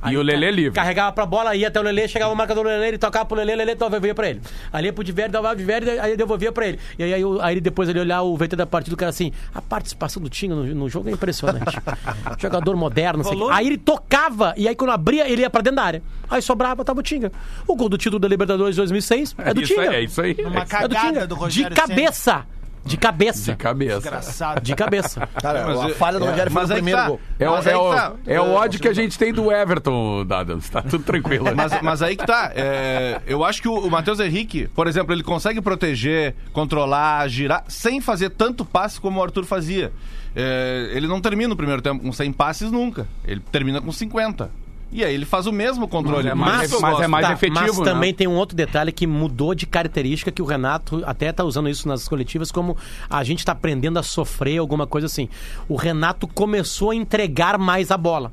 [0.02, 0.72] Aí E o Lelê livre.
[0.74, 3.38] Carregava pra bola, ia até o Lelê, chegava o marcador do Lelê, ele tocava pro
[3.38, 4.42] Lelê, Lelê devolvia pra ele.
[4.74, 6.80] Ali ia pro Diverio, dava de Diverio, aí devolvia pra ele.
[6.98, 9.12] E aí, aí, o- aí ele depois ele olhar o VT da partida, o cara
[9.12, 11.78] assim, a participação do Tinga no, no jogo é impressionante.
[12.40, 13.42] Jogador moderno, não sei o quê.
[13.44, 13.56] Rolou?
[13.56, 16.02] Aí ele tocava, e aí quando abria, ele ia pra dentro da área.
[16.28, 17.32] Aí sobrava, tava o Tinga.
[17.68, 19.90] O gol do título da Libertadores de 2006 é, do isso Tinga.
[19.92, 20.36] aí, é isso aí.
[20.40, 21.28] Uma É do cagada Tinga.
[21.28, 22.46] do De Rogério cabeça.
[22.86, 23.52] De cabeça.
[23.52, 24.08] De cabeça.
[24.08, 24.62] Engraçado.
[24.62, 25.28] De cabeça.
[25.42, 27.08] Cara, Mas a é- falha do Rogério foi no que primeiro tá.
[27.08, 27.22] gol.
[27.38, 28.14] É, o, é, que o, tá.
[28.26, 30.70] é o ódio que a gente tem do Everton, Adams.
[30.70, 31.46] Tá tudo tranquilo.
[31.56, 32.52] Mas, mas aí que tá.
[32.56, 37.64] é, eu acho que o, o Matheus Henrique, por exemplo, ele consegue proteger, controlar, girar,
[37.68, 39.92] sem fazer tanto passe como o Arthur fazia.
[40.36, 43.08] É, ele não termina o primeiro tempo com 100 passes nunca.
[43.26, 44.50] Ele termina com 50.
[44.92, 46.24] E aí ele faz o mesmo controle.
[46.24, 47.84] Mas é mais- eu mas é mais Tá, efetivo, Mas né?
[47.86, 51.70] também tem um outro detalhe que mudou de característica que o Renato até tá usando
[51.70, 52.76] isso nas coletivas como
[53.10, 55.30] a gente tá aprendendo a sofrer alguma coisa assim.
[55.68, 58.32] O Renato começou a entregar mais a bola.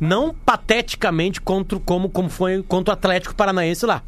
[0.00, 4.02] Não pateticamente contra, como, como foi contra o Atlético Paranaense lá.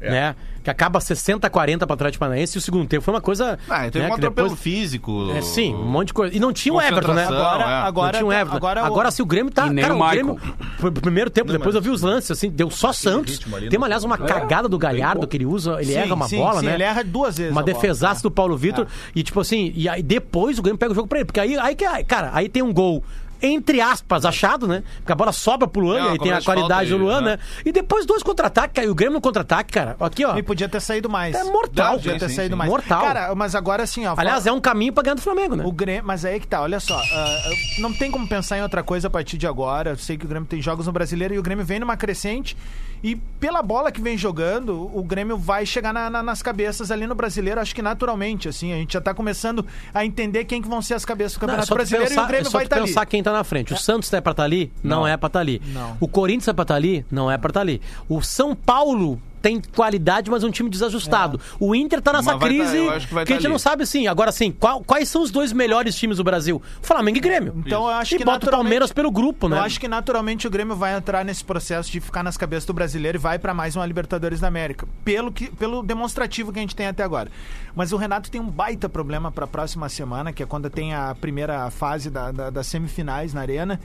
[0.00, 0.10] É.
[0.10, 0.36] Né?
[0.68, 3.58] Que acaba 60 40 para o Atlético Paranaense e o segundo tempo foi uma coisa.
[3.70, 5.32] Ah, teve né, um atropelo depois- físico.
[5.34, 6.36] É, sim, um monte de coisa.
[6.36, 7.24] E não tinha o Everton, né?
[7.24, 7.66] Agora, é.
[7.66, 8.56] agora, não tinha o Everton.
[8.58, 9.66] agora, Agora, o- se o Grêmio tá.
[9.66, 10.10] E nem cara, o o.
[10.10, 10.38] Grêmio.
[10.78, 13.38] Foi pro primeiro tempo, depois eu vi os lances, assim, deu só Santos.
[13.70, 16.60] Tem, aliás, uma cagada do Galhardo que ele usa, ele Sim, erra uma sim, bola,
[16.60, 16.74] sim, né?
[16.74, 17.74] ele erra duas vezes Uma a bola.
[17.74, 18.86] defesaça do Paulo Vitor.
[19.16, 21.24] E tipo assim, e aí depois o Grêmio pega o jogo pra ele.
[21.24, 23.02] Porque aí, aí que, cara, aí tem um gol.
[23.40, 24.82] Entre aspas, achado, né?
[24.98, 27.24] Porque a bola sobra pro Luan, É, e aí tem a qualidade do Luan, aí,
[27.24, 27.30] né?
[27.36, 27.38] né?
[27.64, 28.86] E depois dois contra-ataques, cara.
[28.86, 29.96] E o Grêmio no contra-ataque, cara.
[30.00, 30.36] Aqui, ó.
[30.36, 31.34] E podia ter saído mais.
[31.34, 31.94] É mortal.
[31.94, 32.58] Podia Sim, ter sim, saído sim.
[32.58, 32.70] mais.
[32.70, 33.00] Mortal.
[33.02, 34.14] Cara, mas agora assim, ó.
[34.16, 35.64] Aliás, é um caminho pra ganhar do Flamengo, né?
[35.64, 37.42] O Grêmio, mas aí que tá, olha só, ah,
[37.78, 39.90] não tem como pensar em outra coisa a partir de agora.
[39.90, 42.56] Eu sei que o Grêmio tem jogos no Brasileiro e o Grêmio vem numa crescente
[43.02, 47.06] e pela bola que vem jogando, o Grêmio vai chegar na- na- nas cabeças ali
[47.06, 49.64] no Brasileiro, acho que naturalmente, assim, a gente já tá começando
[49.94, 52.20] a entender quem que vão ser as cabeças do Não, é Campeonato tu Brasileiro pensar,
[52.22, 52.86] e o Grêmio é só vai estar ali.
[52.86, 53.72] pensar quem tá na frente.
[53.72, 54.72] O Santos é pra estar ali?
[54.82, 55.60] Não, é pra estar ali.
[55.66, 55.96] Não.
[56.00, 57.04] O Corinthians é pra estar ali?
[57.10, 57.80] Não é pra estar ali.
[58.08, 61.40] O São Paulo tem qualidade, mas é um time desajustado.
[61.60, 63.52] O Inter tá nessa tá- crise acho que que a tá gente ali.
[63.52, 64.06] não sabe assim.
[64.06, 66.60] Agora sim, qual- quais são os dois melhores times do Brasil?
[66.82, 67.54] Flamengo e Grêmio.
[67.66, 69.56] Então eu acho e que bota o naturalmente- Palmeiras pelo grupo, né?
[69.58, 72.72] Eu acho que naturalmente o Grêmio vai entrar nesse processo de ficar nas cabeças do
[72.72, 74.86] brasileiro e vai pra mais uma Libertadores da América.
[75.04, 77.30] Pelo, que, pelo demonstrativo que a gente tem até agora.
[77.74, 81.14] Mas o Renato tem um baita problema pra próxima semana, que é quando tem a
[81.14, 83.80] primeira fase da- da- das semifinais na Arena,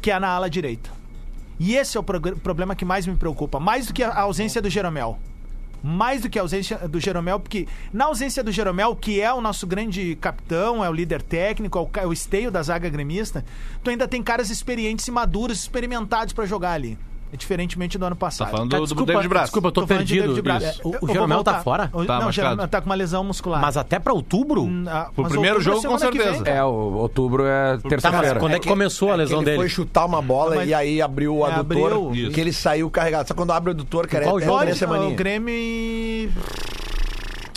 [0.00, 0.90] que é na ala direita.
[1.64, 3.60] E esse é o problema que mais me preocupa.
[3.60, 5.16] Mais do que a ausência do Jeromel.
[5.80, 9.40] Mais do que a ausência do Jeromel, porque na ausência do Jeromel, que é o
[9.40, 13.44] nosso grande capitão, é o líder técnico, é o, é esteio da zaga gremista,
[13.82, 16.98] tu ainda tem caras experientes e maduros, experimentados pra jogar ali.
[17.32, 18.46] É diferentemente do ano passado.
[18.48, 19.44] Tá falando do, do desculpa, David Braz.
[19.46, 20.42] desculpa, eu tô, de perdido.
[20.42, 20.62] Braz.
[20.64, 20.80] Isso.
[20.84, 21.88] Eu- O, o vou Jeromel tá fora?
[21.90, 22.32] O- Tá não, o.
[22.32, 23.58] Jeromel tá com uma lesão muscular.
[23.62, 24.64] Mas até pra outubro?
[24.64, 26.50] Hum, ah, Pro primeiro outubro é jogo, com semana que vem, certeza.
[26.58, 28.38] É, o outubro é Tá, terça-feira.
[28.38, 29.56] quando é que começou a É que lesão ele dele?
[29.56, 32.30] foi chutar uma bola Mas- e aí abriu o É, adutor, abriu.
[32.30, 33.26] que ele saiu carregado.
[33.28, 34.62] Só quando abre o adutor, cara, Qual é, jogo?
[34.64, 35.12] é semaninhas.
[35.12, 36.30] o Grêmio.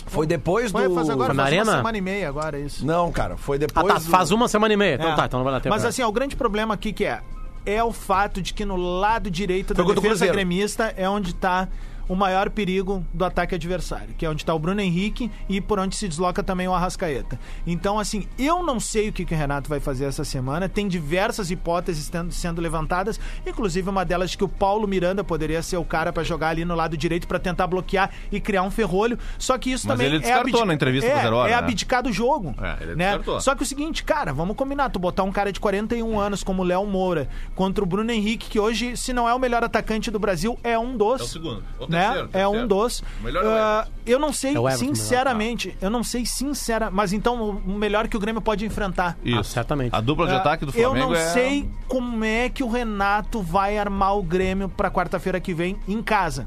[0.06, 0.78] Foi depois do...
[0.78, 1.76] Foi faz agora, Foi na faz uma Arena?
[1.76, 2.86] semana e meia agora, isso.
[2.86, 4.94] Não, cara, foi Ah, depois tá, do- faz uma semana e meia.
[4.94, 5.16] Então É.
[5.16, 5.74] tá, então não vai dar tempo.
[5.74, 7.20] Mas assim, ó, o grande problema aqui que é
[7.66, 10.32] é o fato de que no lado direito da defesa Cruzeiro.
[10.32, 11.68] gremista é onde tá
[12.08, 15.78] o maior perigo do ataque adversário, que é onde está o Bruno Henrique e por
[15.78, 17.38] onde se desloca também o Arrascaeta.
[17.66, 20.68] Então, assim, eu não sei o que, que o Renato vai fazer essa semana.
[20.68, 25.62] Tem diversas hipóteses tendo- sendo levantadas, inclusive uma delas de que o Paulo Miranda poderia
[25.62, 28.70] ser o cara para jogar ali no lado direito para tentar bloquear e criar um
[28.70, 29.18] ferrolho.
[29.38, 31.52] Só que isso Mas também ele é descartou abdica- na entrevista é, Zero Hora, é
[31.52, 31.58] né?
[31.58, 32.54] abdicar do jogo.
[32.62, 33.04] É, ele né?
[33.08, 33.40] descartou.
[33.40, 36.62] Só que o seguinte, cara, vamos combinar, tu botar um cara de 41 anos como
[36.62, 40.10] o Léo Moura contra o Bruno Henrique, que hoje, se não é o melhor atacante
[40.10, 41.20] do Brasil, é um dos.
[41.20, 41.64] É o segundo.
[41.96, 42.06] Né?
[42.08, 43.02] terceiro, é um dos.
[43.22, 48.08] Melhor Ah, eu não sei, É sinceramente, eu não sei sincera, mas então o melhor
[48.08, 49.16] que o Grêmio pode enfrentar.
[49.24, 49.38] Isso.
[49.40, 49.94] Ah, certamente.
[49.94, 51.24] A dupla de Ah, ataque do eu Flamengo não é...
[51.32, 56.02] sei como é que o Renato vai armar o Grêmio pra quarta-feira que vem em
[56.02, 56.46] casa.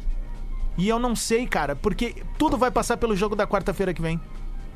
[0.78, 4.20] E eu não sei, cara, porque tudo vai passar pelo jogo da quarta-feira que vem.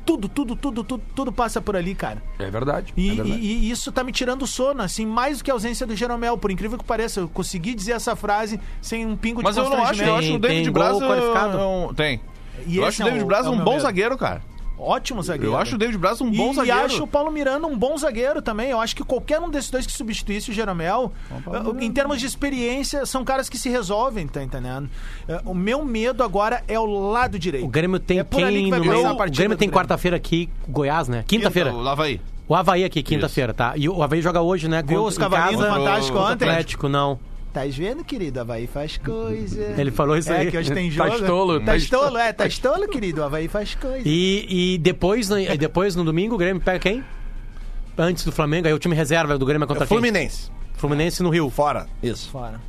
[0.04, 2.22] Tudo, tudo, tudo, tudo, tudo passa por ali, cara.
[2.38, 2.92] É verdade.
[2.96, 3.40] E, é verdade.
[3.40, 5.96] e- e isso tá me tirando o sono, assim, mais do que a ausência do
[5.96, 7.20] Jeromel, por incrível que pareça.
[7.20, 10.34] Eu consegui dizer essa frase sem um pingo Mas de eu não acho, eu acho
[10.34, 11.06] o David Braz é
[11.64, 12.20] um- tem.
[12.66, 13.82] E eu acho o é David Braz é o um bom medo.
[13.82, 14.42] zagueiro, cara.
[14.84, 15.52] Ótimo zagueiro.
[15.52, 16.78] Eu acho o David Braz um bom e, zagueiro.
[16.78, 18.70] E acho o Paulo Miranda um bom zagueiro também.
[18.70, 22.26] Eu acho que qualquer um desses dois que substituísse o Jeromel, eh, em termos de
[22.26, 24.88] experiência, são caras que se resolvem, tá entendendo?
[25.28, 27.64] Eh, O meu medo agora é o lado direito.
[27.64, 28.50] O Grêmio tem É quem no
[28.84, 29.08] meio?
[29.10, 29.72] O Grêmio tem Grêmio.
[29.72, 31.24] quarta-feira aqui, Goiás, né?
[31.26, 31.72] Quinta-feira.
[31.72, 32.20] O Havaí.
[32.46, 33.72] O Havaí aqui, quinta-feira, tá?
[33.76, 34.82] E o Havaí joga hoje, né?
[34.82, 36.48] Viu os cavalinhos do Fantástico o ontem?
[36.48, 37.18] Atlético, não.
[37.54, 38.40] Tá vendo, querido?
[38.40, 39.76] Havaí faz coisa.
[39.78, 40.50] Ele falou isso é, aí.
[40.50, 41.20] que hoje tem Tá jogo.
[41.20, 43.20] estolo, tá tá estolo, é, tá estolo, querido.
[43.20, 44.02] O Havaí faz coisa.
[44.04, 47.04] E, e depois, né, e depois, no domingo, o Grêmio pega quem?
[47.96, 49.96] Antes do Flamengo, aí o time reserva do Grêmio é contra É quem?
[49.96, 50.50] Fluminense.
[50.74, 50.80] Fluminense.
[50.80, 51.48] Fluminense no Rio.
[51.48, 51.86] Fora.
[52.02, 52.28] Isso.
[52.28, 52.60] Fora.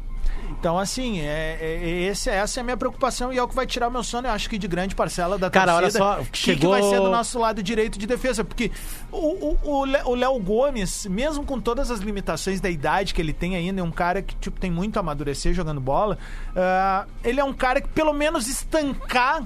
[0.66, 3.68] Então, assim, é, é- esse, essa é a minha preocupação e é o que vai
[3.68, 6.04] tirar o meu sono, eu acho que de grande parcela da Cara, torcida.
[6.04, 8.44] olha só, que, chegou- que vai ser do nosso lado direito de defesa.
[8.44, 8.72] Porque
[9.12, 9.86] o,
[10.16, 13.92] Léo Gomes, mesmo com todas as limitações da idade que ele tem ainda, é um
[13.92, 16.18] cara que tipo, tem muito a amadurecer jogando bola.
[16.56, 19.44] ah, ele é um cara que pelo menos estancar,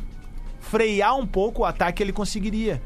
[0.61, 2.81] frear um pouco o ataque ele conseguiria.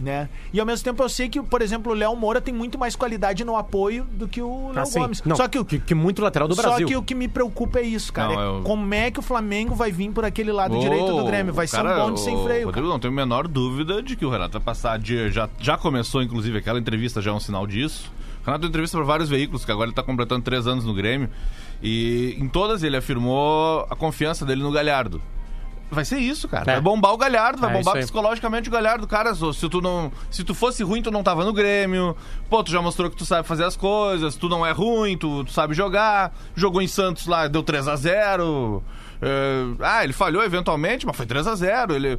[0.00, 0.28] Né?
[0.52, 2.94] E ao mesmo tempo eu sei que, por exemplo, o Léo Moura tem muito mais
[2.94, 5.22] qualidade no apoio do que o Léo Assim, Gomes.
[5.24, 6.78] não, Só que o que, que muito lateral do Brasil.
[6.78, 8.32] só que o que me preocupa é isso, cara.
[8.32, 11.24] Não, é eu- Como é que o Flamengo vai vir por aquele lado direito do
[11.24, 11.52] Grêmio?
[11.52, 12.66] Vai ser um cara, bonde sem freio.
[12.66, 15.30] Rodrigo, não tenho a menor dúvida de que o Renato vai passar de.
[15.30, 18.12] Já, já começou, inclusive, aquela entrevista já é um sinal disso.
[18.42, 20.94] O Renato deu entrevista para vários veículos, que agora ele tá completando três anos no
[20.94, 21.28] Grêmio.
[21.82, 25.20] E em todas ele afirmou a confiança dele no Galhardo.
[25.90, 26.70] Vai ser isso, cara.
[26.70, 26.74] É.
[26.74, 29.06] Vai bombar o Galhardo, vai É, bombar psicologicamente o Galhardo.
[29.06, 30.12] Cara, se tu não.
[30.30, 32.14] Se tu fosse ruim, tu não tava no Grêmio.
[32.50, 35.44] Pô, tu já mostrou que tu sabe fazer as coisas, tu não é ruim, tu,
[35.44, 36.32] tu sabe jogar.
[36.54, 38.82] Jogou em Santos lá, deu 3 a 0
[39.20, 42.18] É, ah, ele falhou eventualmente, mas foi 3 a 0 Ele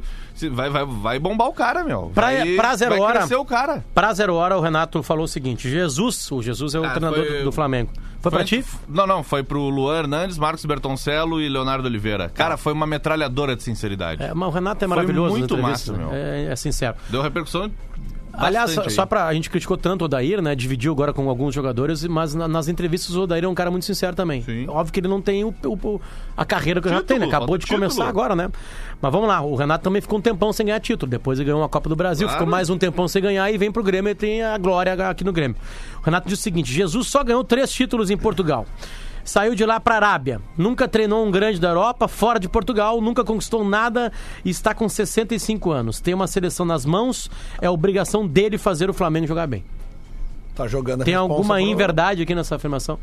[0.50, 2.10] vai, vai, vai bombar o cara, meu.
[2.14, 3.38] Pra- vai, pra zero vai hora.
[3.38, 3.84] o cara.
[3.94, 7.24] Pra zero hora, o Renato falou o seguinte: Jesus, o Jesus é o Ah, treinador
[7.24, 7.90] foi- do, do Flamengo.
[8.20, 8.62] Foi, pra ti?
[8.86, 12.28] Não, não, foi pro Luan Hernandes, Marcos Bertoncello e Leonardo Oliveira.
[12.28, 14.22] Cara, foi uma metralhadora de sinceridade.
[14.22, 15.38] É, mas o Renato é Foi maravilhoso.
[15.38, 16.46] muito nas entrevistas, massa, né?
[16.48, 16.96] É, é sincero.
[17.08, 17.70] Deu repercussão.
[18.46, 19.08] Aliás, só, bastante só aí.
[19.08, 19.26] pra.
[19.26, 20.54] A gente criticou tanto o Odair, né?
[20.54, 23.84] Dividiu agora com alguns jogadores, mas na- nas entrevistas o Odair é um cara muito
[23.84, 24.42] sincero também.
[24.42, 24.66] Sim.
[24.68, 26.00] Óbvio que ele não tem o, o-
[26.36, 27.26] a carreira que o Renato tem, né?
[27.26, 28.08] Título, Acabou de falta começar título.
[28.08, 28.50] agora, né?
[29.00, 31.08] Mas vamos lá, o Renato também ficou um tempão sem ganhar título.
[31.10, 32.38] Depois ele ganhou uma Copa do Brasil, Claro.
[32.40, 35.24] ficou mais um tempão sem ganhar e vem pro Grêmio e tem a glória aqui
[35.24, 35.56] no Grêmio.
[36.00, 38.66] O Renato diz o seguinte: Jesus só ganhou três títulos em Portugal.
[39.30, 40.40] Saiu de lá para Arábia.
[40.58, 44.10] Nunca treinou um grande da Europa, fora de Portugal, nunca conquistou nada
[44.44, 46.00] e está com 65 anos.
[46.00, 49.64] Tem uma seleção nas mãos, é obrigação dele fazer o Flamengo jogar bem.
[50.52, 52.98] Tá jogando a Tem alguma pro- inverdade aqui nessa afirmação?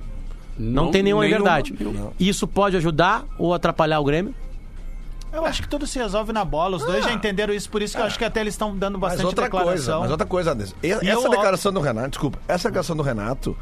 [0.59, 1.73] Não, Não- tem nenhuma, inverdade.
[2.19, 4.35] Isso pode ajudar ou atrapalhar o Grêmio?
[5.31, 6.75] Eu acho que tudo se resolve na bola.
[6.75, 7.07] Os dois Ah.
[7.09, 9.27] já entenderam isso, por isso que eu acho que até eles estão dando Mas bastante
[9.27, 10.01] outra coisa, declaração.
[10.01, 10.75] mas outra coisa, Anderson.
[10.83, 13.55] Essa eu- declaração do Renato, desculpa, essa declaração do Renato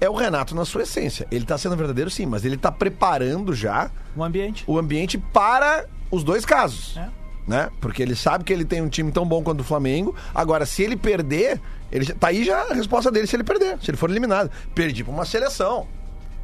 [0.00, 1.26] é o Renato na sua essência.
[1.30, 4.64] Ele tá sendo verdadeiro sim, mas ele tá preparando já O ambiente.
[4.66, 6.96] o ambiente para os dois casos.
[6.96, 7.08] É.
[7.46, 7.70] Né?
[7.80, 10.14] Porque ele sabe que ele tem um time tão bom quanto o Flamengo.
[10.34, 11.60] Agora, se ele perder,
[11.92, 14.50] ele tá aí já a resposta dele se ele perder, se ele for eliminado.
[14.74, 15.86] Perdi pra uma seleção.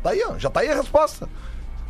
[0.02, 1.28] Tá aí, ó, já tá aí a resposta.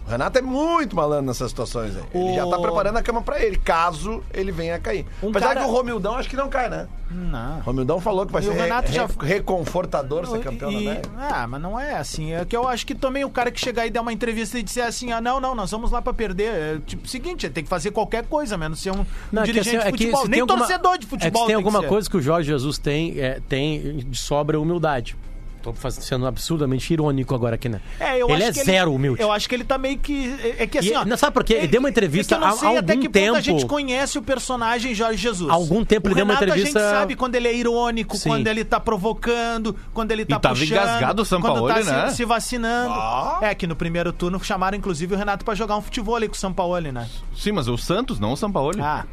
[0.07, 2.03] O Renato é muito malandro nessas situações aí.
[2.13, 5.07] Ele O- já tá preparando a cama pra ele, caso ele venha a cair.
[5.23, 6.89] Um Apesar cara- que o Romildão acho que não cai, né?
[7.11, 7.59] Não.
[7.59, 10.71] O Romildão falou que vai E ser o Renato re- já- re- reconfortador ser campeão
[10.73, 11.11] E- da América.
[11.19, 12.33] Ah, mas não é assim.
[12.33, 14.63] É que eu acho que também o cara que chegar e der uma entrevista e
[14.63, 16.49] disser assim: ah, não, não, nós vamos lá pra perder.
[16.53, 19.77] É, tipo, seguinte, tem que fazer qualquer coisa, menos ser um, Não, é que dirigente
[19.77, 20.23] assim, é de que futebol.
[20.23, 21.33] se Nem tem alguma- torcedor de É futebol.
[21.33, 21.89] que se tem alguma ser.
[21.89, 25.17] coisa que o Jorge Jesus tem, é, tem de sobra é humildade.
[25.63, 27.81] Tô sendo absurdamente irônico agora aqui, né?
[28.01, 29.23] É, eu ele acho é que zero humilde.
[29.23, 30.35] Eu acho que ele tá meio que.
[30.43, 31.05] É, é que assim, E- ó.
[31.05, 31.55] não, sabe por quê?
[31.55, 33.37] Ele deu uma entrevista é que eu não há- sei há até algum que ponto
[33.37, 35.49] a gente tempo- conhece o personagem Jorge Jesus.
[35.51, 37.55] Há algum tempo o ele deu uma Renato, entrevista- A gente sabe quando ele é
[37.55, 38.29] irônico, Sim.
[38.29, 40.73] quando ele tá provocando, quando ele tá E tava puxando.
[40.73, 42.09] engasgado o Sampaoli, quando tá né?
[42.11, 42.95] se, se vacinando.
[43.41, 46.35] É que no primeiro turno chamaram inclusive o Renato pra jogar um futebol ali com
[46.35, 47.09] o Sampaoli, né?
[47.37, 48.81] Sim, mas o Santos, não o Sampaoli.
[48.81, 49.05] Ah,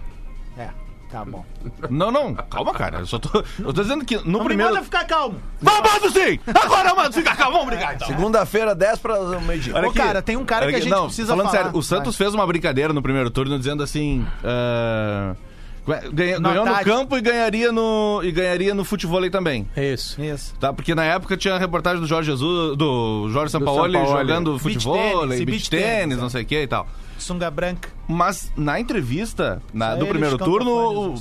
[0.58, 0.70] é.
[1.12, 1.44] Tá bom.
[1.90, 3.00] Não, não, calma, cara.
[3.00, 3.44] Eu só tô.
[3.58, 4.72] Eu tô dizendo que no Não primeiro.
[4.72, 5.42] me manda ficar calmo.
[5.60, 6.40] Vamos sim!
[6.54, 8.08] Agora, mano, fica calmo, vamos brigar então.
[8.08, 9.76] Segunda-feira, 10 para o meio-dia.
[9.76, 11.64] Olha Ô, cara, tem um cara Olha que a gente não, precisa falando falar.
[11.64, 14.24] sério, o Santos fez uma brincadeira no primeiro turno dizendo assim.
[14.44, 15.36] ah,
[16.14, 19.68] ganha- ganhou no campo e ganharia no, e ganharia no futebol também.
[19.76, 20.22] É isso.
[20.22, 20.54] Isso.
[20.60, 24.20] Tá, porque na época tinha a reportagem do Jorge Jesus, do Jorge Sampaoli, Sampaoli.
[24.20, 26.22] jogando Beach futebol, tênis, beach beach tênis, tênis, é.
[26.22, 26.88] não sei o que e tal.
[27.24, 27.90] Sunga branca.
[28.08, 31.16] Mas na entrevista na- do primeiro turno,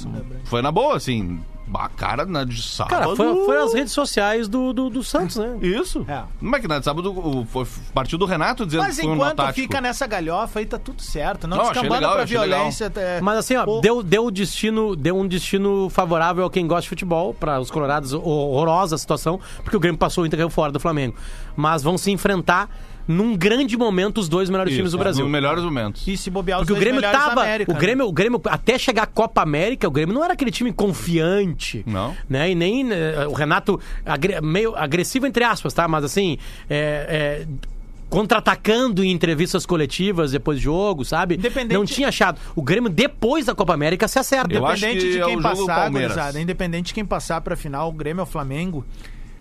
[0.45, 1.41] foi na boa, assim.
[1.75, 2.89] A cara na de sábado.
[2.99, 5.55] Cara, foi, foi as redes sociais do, do, do Santos, né?
[5.61, 6.03] Isso.
[6.09, 6.23] É.
[6.41, 9.11] Não é que na de sábado o- foi, partiu do Renato dizendo Mas que foi
[9.11, 9.61] um nó enquanto tático.
[9.61, 11.47] fica nessa galhofa aí, tá tudo certo.
[11.47, 12.59] Não, Não, achei descambando legal, pra achei legal.
[12.61, 12.93] violência.
[12.97, 16.83] é, Mas assim, ó, o- deu, deu, destino, deu um destino favorável a quem gosta
[16.85, 20.49] de futebol, para os colorados, horrorosa a situação, porque o Grêmio passou o Inter caiu
[20.49, 21.17] fora do Flamengo.
[21.55, 22.71] Mas vão se enfrentar
[23.09, 25.25] num grande momento os dois melhores Isso, times do é, Brasil.
[25.25, 26.07] Nos melhores momentos.
[26.07, 27.41] E se bobear os Porque o dois Grêmio tava.
[27.43, 27.81] América, o, né?
[27.81, 31.83] Grêmio, o Grêmio, até chegar à Copa América, o Grêmio não era aquele time confiante.
[31.87, 32.15] Não.
[32.29, 32.51] Né?
[32.51, 35.89] E nem né, o Renato, agre- meio agressivo, entre aspas, tá?
[35.89, 36.37] Mas assim.
[36.69, 37.69] é- é,
[38.11, 41.35] Contra-atacando em entrevistas coletivas depois do jogo, sabe?
[41.35, 42.41] Independente- Não tinha achado.
[42.57, 44.55] O Grêmio, depois da Copa América, se acerta.
[44.55, 47.55] Eu acho Independente que de é quem do passar, gurizada, independente de quem passar pra
[47.55, 48.83] final, o Grêmio ou o Flamengo,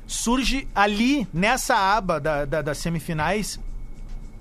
[0.08, 3.60] surge ali, nessa aba da, da- das semifinais,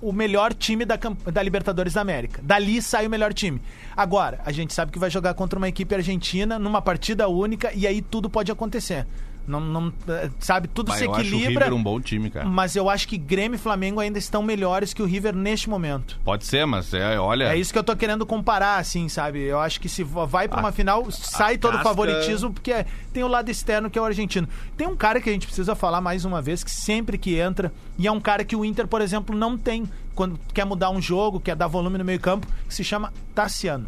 [0.01, 0.97] o melhor time da,
[1.31, 2.39] da Libertadores da América.
[2.43, 3.61] Dali sai o melhor time.
[3.95, 7.85] Agora, a gente sabe que vai jogar contra uma equipe argentina numa partida única e
[7.87, 9.05] aí tudo pode acontecer.
[9.47, 9.93] Não, não,
[10.39, 11.65] sabe, tudo Bah, se eu acho o equilibra.
[11.65, 12.45] River um bom time, cara.
[12.45, 16.19] Mas eu acho que Grêmio e Flamengo ainda estão melhores que o River neste momento.
[16.25, 17.45] Pode ser, mas é, olha.
[17.45, 19.39] É isso que eu tô querendo comparar, assim, sabe?
[19.41, 22.85] Eu acho que se vai pra uma final, sai todo o casca- favoritismo, porque é-
[23.13, 24.47] tem o lado externo que é o argentino.
[24.75, 27.71] Tem um cara que a gente precisa falar mais uma vez, que sempre que entra,
[27.97, 30.99] e é um cara que o Inter, por exemplo, não tem quando quer mudar um
[31.01, 33.87] jogo, quer dar volume no meio-campo, que se chama Tassiano.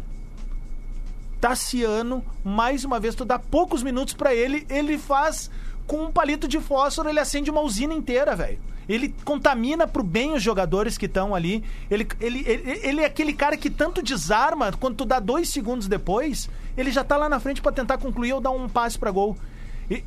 [1.40, 5.50] Tassiano, mais uma vez, tu dá poucos minutos pra ele, ele faz
[5.86, 8.58] com um palito de fósforo, ele acende uma usina inteira, velho.
[8.88, 11.62] Ele contamina pro bem os jogadores que estão ali.
[11.88, 15.86] Ele, ele, ele, ele é aquele cara que tanto desarma, quando tu dá dois segundos
[15.86, 19.10] depois, ele já tá lá na frente pra tentar concluir ou dar um passe pra
[19.10, 19.36] gol.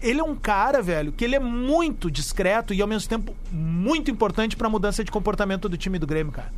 [0.01, 4.11] Ele é um cara, velho, que ele é muito discreto e ao mesmo tempo muito
[4.11, 6.51] importante pra mudança de comportamento do time do Grêmio, cara.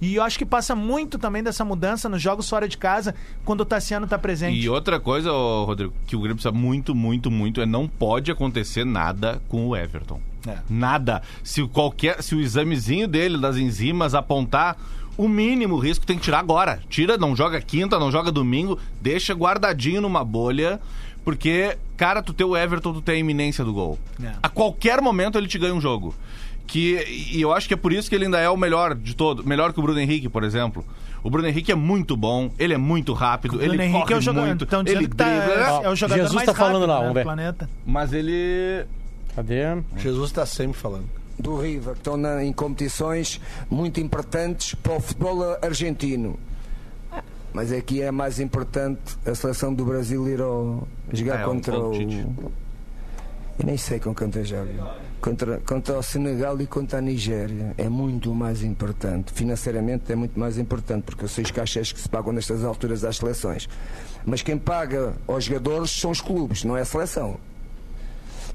[0.00, 3.62] E eu acho que passa muito também dessa mudança nos jogos fora de casa, quando
[3.62, 4.58] o Tassiano tá presente.
[4.58, 8.84] E outra coisa, Rodrigo, que o Grêmio precisa muito, muito, muito é não pode acontecer
[8.84, 10.20] nada com o Everton.
[10.46, 10.58] É.
[10.68, 11.22] Nada.
[11.42, 14.76] Se o qualquer, se o examezinho dele das enzimas apontar
[15.16, 16.80] o mínimo risco tem que tirar agora.
[16.88, 20.78] Tira, não joga quinta, não joga domingo, deixa guardadinho numa bolha,
[21.24, 23.98] porque cara, tu tem o Everton, tu tem a iminência do gol.
[24.22, 24.32] É.
[24.42, 26.14] A qualquer momento ele te ganha um jogo.
[26.66, 29.14] Que, e eu acho que é por isso que ele ainda é o melhor de
[29.14, 29.46] todo.
[29.46, 30.84] Melhor que o Bruno Henrique, por exemplo.
[31.22, 34.14] O Bruno Henrique é muito bom, ele é muito rápido, O ele Bruno Henrique corre
[34.14, 34.46] é o jogador.
[34.46, 36.94] muito, dizendo ele que tá, dribla, é o jogador Jesus mais tá falando rápido, lá,
[36.94, 37.22] né, vamos do ver.
[37.24, 37.70] planeta.
[37.84, 38.84] mas ele
[39.34, 39.62] Cadê?
[39.96, 41.04] Jesus tá sempre falando.
[41.38, 46.38] do River, que estão na- em competições muito importantes para o futebol argentino.
[47.52, 51.78] Mas aqui é mais importante a seleção do Brasil ir ao, jogar é um contra
[51.78, 51.92] o.
[51.92, 52.26] Tite.
[53.58, 54.94] Eu nem sei com quem joga.
[55.20, 57.74] Contra, contra o Senegal e contra a Nigéria.
[57.76, 59.32] É muito mais importante.
[59.32, 63.04] Financeiramente é muito mais importante, porque eu sei os cachês que se pagam nestas alturas
[63.04, 63.68] às seleções.
[64.24, 67.38] Mas quem paga aos jogadores são os clubes, não é a seleção.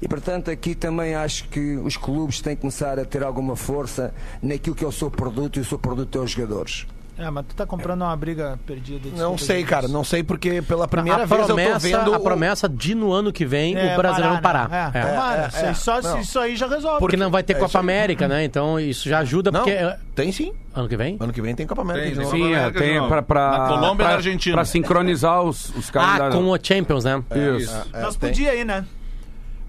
[0.00, 4.12] E portanto aqui também acho que os clubes têm que começar a ter alguma força
[4.42, 6.86] naquilo que é o seu produto e o seu produto é os jogadores.
[7.18, 9.10] É, mas tu tá comprando uma briga perdida.
[9.14, 9.86] Não sei, cara.
[9.86, 12.14] Não sei porque pela primeira a vez eu tô promessa, vendo.
[12.14, 14.68] a promessa de no ano que vem É, o brasileiro parar.
[14.68, 14.90] né?
[14.94, 15.06] É, É.
[15.06, 15.42] tomara.
[15.42, 16.20] É, Isso aí é, só, não.
[16.20, 16.98] isso aí já resolve.
[17.00, 17.78] Porque não vai ter É Copa.
[17.78, 18.42] América, né?
[18.44, 19.78] Então isso já ajuda, Não, porque.
[20.14, 20.52] tem sim.
[20.74, 21.18] Ano que vem?
[21.20, 22.06] Ano que vem tem Copa América.
[22.06, 22.36] Tem, de tem novo.
[22.38, 23.08] Copa Sim, é, América de tem novo.
[23.08, 24.56] pra, pra, Na Colômbia e na Argentina.
[24.56, 26.34] Pra sincronizar os, os Ah, calendários.
[26.36, 27.22] com o Champions, né?
[27.58, 27.86] Isso.
[27.92, 28.84] É, Nós podia ir, né?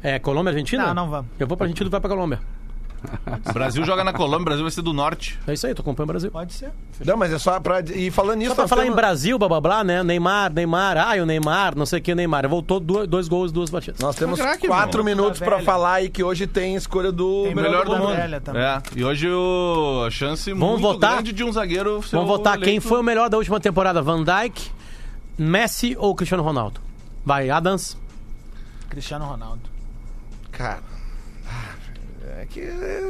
[0.01, 0.85] É, Colômbia, Argentina?
[0.87, 1.27] Não, não vamos.
[1.37, 2.39] Eu vou pra Argentina e tu vai pra Colômbia.
[3.49, 5.39] O Brasil joga na Colômbia, o Brasil vai ser do norte.
[5.47, 6.31] É isso aí, tô acompanhando o Brasil.
[6.31, 6.71] Pode ser.
[7.05, 7.81] Não, mas é só pra.
[7.81, 8.51] E falando nisso.
[8.51, 10.01] Só pra falar em temos- Brasil, blá blá blá, né?
[10.03, 12.47] Neymar, Neymar, ai o Neymar, não sei o que, o Neymar.
[12.47, 13.99] Voltou duas, dois gols, duas batidas.
[13.99, 15.15] Nós temos craque, quatro meu.
[15.15, 18.15] minutos Da pra falar e que hoje tem escolha do Tem melhor, Melhor do mundo.
[18.15, 18.61] velha também.
[18.61, 21.13] É, e hoje o, a chance Vamos muito votar?
[21.13, 22.87] grande de um zagueiro Vamos votar quem eleito.
[22.87, 24.71] foi o melhor da última temporada: Van Dijk,
[25.37, 26.79] Messi ou Cristiano Ronaldo?
[27.25, 27.97] Vai, Adams.
[28.89, 29.61] Cristiano Ronaldo.
[30.51, 30.92] Cara.
[32.43, 32.61] É que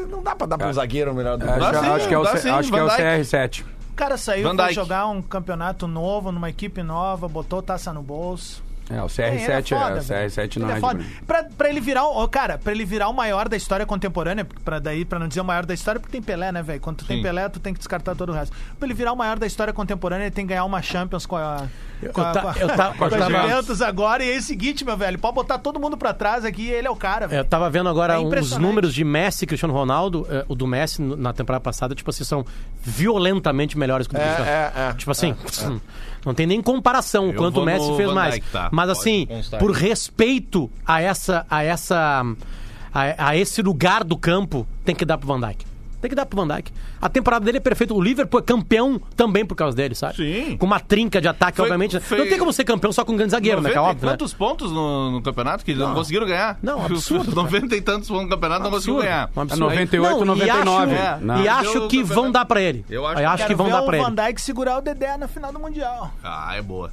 [0.09, 1.63] não dá pra dar pra um zagueiro o melhor do mundo.
[1.63, 2.95] Acho, Dá sim, acho que é o, dá C- sim, acho que é o Van
[2.97, 3.03] Dijk.
[3.21, 3.61] CR7.
[3.63, 4.75] O cara saiu, Van foi Dijk.
[4.75, 8.63] jogar um campeonato novo, numa equipe nova, botou taça no bolso.
[8.95, 10.29] É, o É, CR7 ele é foda, é, o velho.
[10.29, 11.05] CR7 não Ele é, é de foda.
[11.25, 14.79] Pra, pra ele virar, o- cara, pra ele virar o maior da história contemporânea, pra
[14.79, 16.79] daí, pra não dizer o maior da história, porque tem Pelé, né, velho?
[16.79, 17.23] Quando tu tem Sim.
[17.23, 18.55] Pelé, tu tem que descartar todo o resto.
[18.77, 21.35] Pra ele virar o maior da história contemporânea, ele tem que ganhar uma Champions com
[21.35, 21.63] a,
[22.13, 24.23] com a, ta- com a- eu ta- eu tava- Juventus agora.
[24.23, 26.87] E é o seguinte, meu velho, pode botar todo mundo pra trás aqui e ele
[26.87, 27.45] é o cara, Eu velho.
[27.45, 30.27] tava vendo agora É os números de Messi e Cristiano Ronaldo.
[30.29, 32.45] eh, o do Messi na temporada passada, tipo assim, são
[32.81, 34.49] violentamente melhores que o do É, Cristiano.
[34.51, 34.93] é, é.
[34.93, 35.35] Tipo assim,
[36.25, 38.39] não tem nem comparação o Eu quanto o Messi fez mais.
[38.51, 38.69] Tá.
[38.71, 39.27] Mas assim,
[39.59, 42.23] por respeito a essa a essa
[42.93, 45.72] a, a esse lugar do campo, tem que dar pro Van Dijk.
[46.03, 46.69] Tem que dar pro Van Dijk.
[47.01, 47.93] A temporada dele é perfeita.
[47.93, 50.17] O Liverpool é campeão também por causa dele, sabe?
[50.17, 50.57] Sim.
[50.57, 51.97] Com uma trinca de ataque, Foi- obviamente.
[52.01, 53.69] foi- Não tem como ser campeão só com um grande zagueiro, né?
[53.69, 54.11] Que é 90 óbvio, né?
[54.11, 56.59] quantos pontos no, no campeonato que eles não, conseguiram ganhar?
[56.61, 59.31] Não, absurdo, 90 e tantos pontos no campeonato não conseguiram ganhar.
[59.33, 59.61] Um absurdo.
[59.63, 60.91] 98, Não, 99.
[60.93, 61.41] E acho, Não.
[61.41, 62.83] e acho que o vão dar pra ele.
[62.89, 64.03] Eu acho Eu acho que Quero vão dar pra o ele.
[64.03, 66.11] Van Dijk segurar o Dedé na final do Mundial.
[66.21, 66.91] Ah, é boa.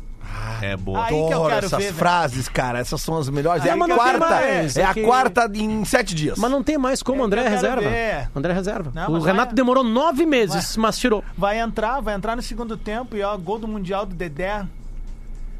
[0.62, 1.02] É boa.
[1.04, 1.96] Aí que eu Adoro quero essas ver, velho.
[1.96, 2.78] frases, cara.
[2.78, 3.64] Essas são as melhores.
[3.64, 4.18] É a quarta.
[4.18, 6.38] mais, É é a que- quarta em sete dias.
[6.38, 7.80] Mas não tem mais como, É André eu quero reserva.
[7.90, 8.28] ver.
[8.34, 8.92] André reserva.
[8.94, 11.24] Não, o mas Renato vai- demorou nove meses, mas tirou.
[11.36, 14.64] Vai entrar, vai entrar no segundo tempo e ó, gol do Mundial do Dedé.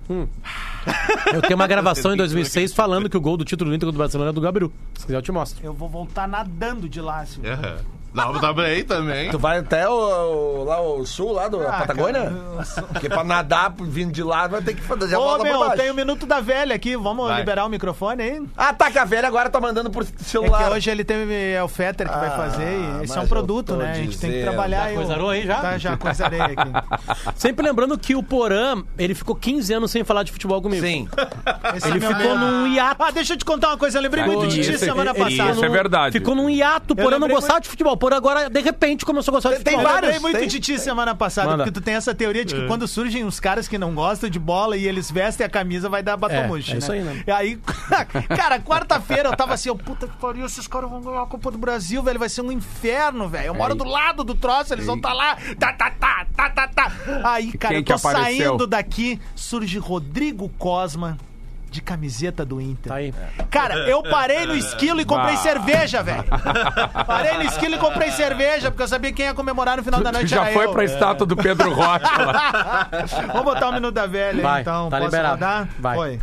[1.33, 3.97] Eu tenho uma gravação em 2006 falando que o gol do título do Inter contra
[3.99, 4.73] o Barcelona é do Gabriel.
[4.99, 5.65] Se quiser, eu te mostro.
[5.65, 7.53] Eu vou voltar nadando de lá, Silvio.
[7.53, 7.77] É.
[8.13, 9.31] Não, tá bem também.
[9.31, 12.33] Tu vai até o, o- lá o sul, lá do Ah, Patagônia?
[12.65, 15.61] cara, Porque pra nadar vindo de lá vai ter que fazer a Ô, volta meu,
[15.61, 15.77] baixo.
[15.77, 16.97] tem o minuto da velha aqui.
[16.97, 17.39] Vamos Vai.
[17.39, 18.43] liberar o microfone aí?
[18.57, 20.73] Ah, tá, que a velha agora tá mandando por É que celular.
[20.73, 21.19] hoje ele tem
[21.55, 23.77] é o Fetter que vai Ah, fazer e mas esse é um eu produto, tô
[23.77, 23.91] né?
[23.91, 24.43] A gente tem que dizendo.
[24.53, 25.61] trabalhar Já coisarou aí, já?
[25.61, 26.57] Tá, já coisarei aqui.
[27.37, 30.85] Sempre lembrando que o Porã, ele ficou 15 anos sem falar de futebol comigo.
[30.85, 31.09] Sim.
[31.77, 32.47] Esse Ele é meu ficou medo.
[32.47, 33.03] num hiato.
[33.03, 33.99] Ah, deixa eu te contar uma coisa.
[33.99, 35.67] Eu lembrei muito de ti Isso- semana isso passada.
[35.67, 36.13] é verdade.
[36.19, 37.93] Ficou num hiato, o Porã não lembrei gostava de futebol.
[37.95, 39.83] O Porã agora, de repente, começou a gostar de Tem- futebol.
[39.83, 41.65] Eu vários, lembrei muito tem- de ti semana passada, Manda.
[41.65, 44.39] porque tu tem essa teoria de que quando surgem uns caras que não gostam de
[44.39, 46.99] bola e eles vestem a camisa, vai dar batomuxe, É, é isso né?
[46.99, 47.25] aí, né?
[47.27, 47.57] E aí,
[48.35, 51.51] cara, quarta-feira eu tava assim, eu, puta que pariu, esses caras vão ganhar a Copa
[51.51, 53.49] do Brasil, velho, vai ser um inferno, velho.
[53.49, 56.69] Eu moro do lado do troço, eles vão estar lá, tá, tá, tá, tá, tá,
[56.69, 56.93] tá.
[57.23, 61.19] Aí, cara, Quem eu tô saindo daqui, surge Rodrigo Cosma.
[61.71, 62.91] De camiseta do Inter.
[62.91, 63.15] Tá aí.
[63.49, 65.41] Cara, eu parei no esquilo e comprei Bah.
[65.43, 66.25] cerveja, velho.
[67.07, 70.11] Parei no esquilo e comprei cerveja, porque eu sabia quem ia comemorar no final da
[70.11, 70.29] Tu noite.
[70.31, 70.73] já era foi eu.
[70.73, 72.23] pra estátua do Pedro Rocha.
[72.25, 72.89] lá.
[73.33, 74.91] Vamos botar o minuto da velha aí, Vai, então.
[74.91, 75.35] tá Posso liberado.
[75.35, 75.69] rodar?
[75.79, 75.97] Vai.
[75.97, 76.21] Foi.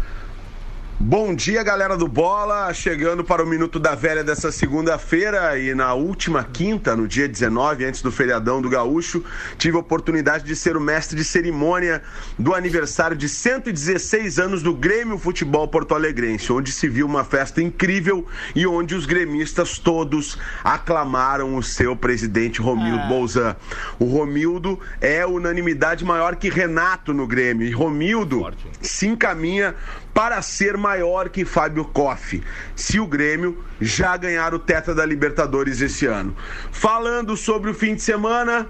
[0.99, 2.73] Bom dia, galera do Bola.
[2.73, 7.85] Chegando para o Minuto da Velha dessa segunda-feira e na última quinta, no dia 19,
[7.85, 9.23] antes do feriadão do Gaúcho,
[9.59, 12.01] tive a oportunidade de ser o mestre de cerimônia
[12.39, 17.61] do aniversário de 116 anos do Grêmio Futebol Porto Alegrense, onde se viu uma festa
[17.61, 18.25] incrível
[18.55, 23.55] e onde os gremistas todos aclamaram o seu presidente Romildo Bolzan.
[23.99, 27.67] O Romildo é unanimidade maior que Renato no Grêmio.
[27.67, 29.75] E Romildo se encaminha
[30.17, 32.41] para ser maior que Fábio Koff,
[32.75, 36.35] se o Grêmio já ganhar o Tetra da Libertadores esse ano.
[36.71, 38.67] Falando sobre o fim de semana,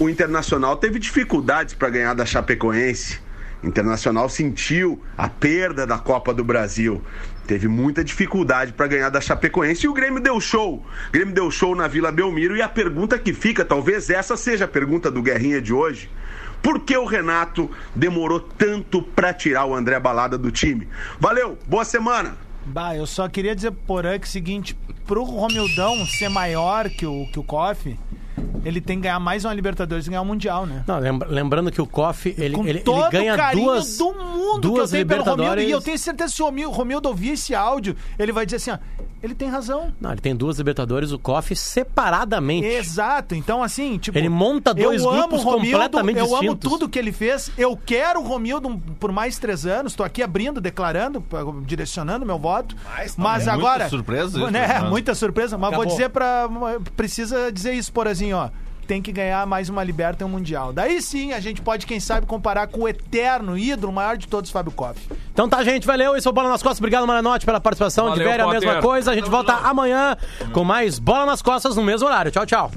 [0.00, 3.20] o Internacional teve dificuldades para ganhar da Chapecoense.
[3.62, 7.00] O Internacional sentiu a perda da Copa do Brasil.
[7.46, 10.84] Teve muita dificuldade para ganhar da Chapecoense e o Grêmio deu show.
[11.08, 14.64] O Grêmio deu show na Vila Belmiro e a pergunta que fica, talvez essa seja
[14.64, 16.10] a pergunta do Guerrinha de hoje.
[16.62, 20.86] Por que o Renato demorou tanto para tirar o André Balada do time?
[21.18, 22.36] Valeu, boa semana!
[22.66, 26.88] Bah, eu só queria dizer pro Porã que é o seguinte, pro Romildão ser maior
[26.88, 27.98] que o, que o Koff,
[28.64, 30.84] ele tem que ganhar mais uma Libertadores e ganhar um Mundial, né?
[30.86, 33.96] Não, lembra- lembrando que o Koff, ele, Com ele, todo ele ganha o carinho duas,
[33.98, 35.42] do mundo duas que eu tenho pelo Romildo.
[35.42, 35.68] Libertadores.
[35.68, 38.56] E eu tenho certeza que se o Romildo, Romildo ouvir esse áudio, ele vai dizer
[38.56, 38.78] assim, ó,
[39.22, 39.92] ele tem razão.
[40.00, 42.66] Não, ele tem duas Libertadores, o Koff separadamente.
[42.66, 43.34] Exato.
[43.34, 44.16] Então, assim, tipo.
[44.16, 46.70] Ele monta dois eu amo grupos o Romildo, completamente Eu amo distintos.
[46.70, 47.50] tudo que ele fez.
[47.58, 49.94] Eu quero o Romildo por mais três anos.
[49.94, 51.22] Tô aqui abrindo, declarando,
[51.66, 52.74] direcionando meu voto.
[53.16, 53.88] Mas Muita agora.
[53.90, 54.66] surpresa isso, né?
[54.68, 54.80] né?
[54.88, 55.58] Muita surpresa.
[55.58, 55.96] Mas vou Acabou.
[55.96, 56.48] dizer pra.
[56.96, 58.48] Precisa dizer isso, Porazinho, ó.
[58.86, 60.72] Tem que ganhar mais uma Liberta e um Mundial.
[60.72, 64.26] Daí sim a gente pode, quem sabe, comparar com o eterno ídolo, o maior de
[64.26, 65.00] todos, Fábio Koff.
[65.32, 66.16] Então tá, gente, valeu.
[66.16, 66.80] Esse é o Bola nas Costas.
[66.80, 68.08] Obrigado, Maranote, pela participação.
[68.08, 69.12] Valeu, de velho, a mesma coisa.
[69.12, 70.16] A gente volta amanhã
[70.52, 72.32] com mais Bola nas Costas no mesmo horário.
[72.32, 72.70] Tchau, tchau.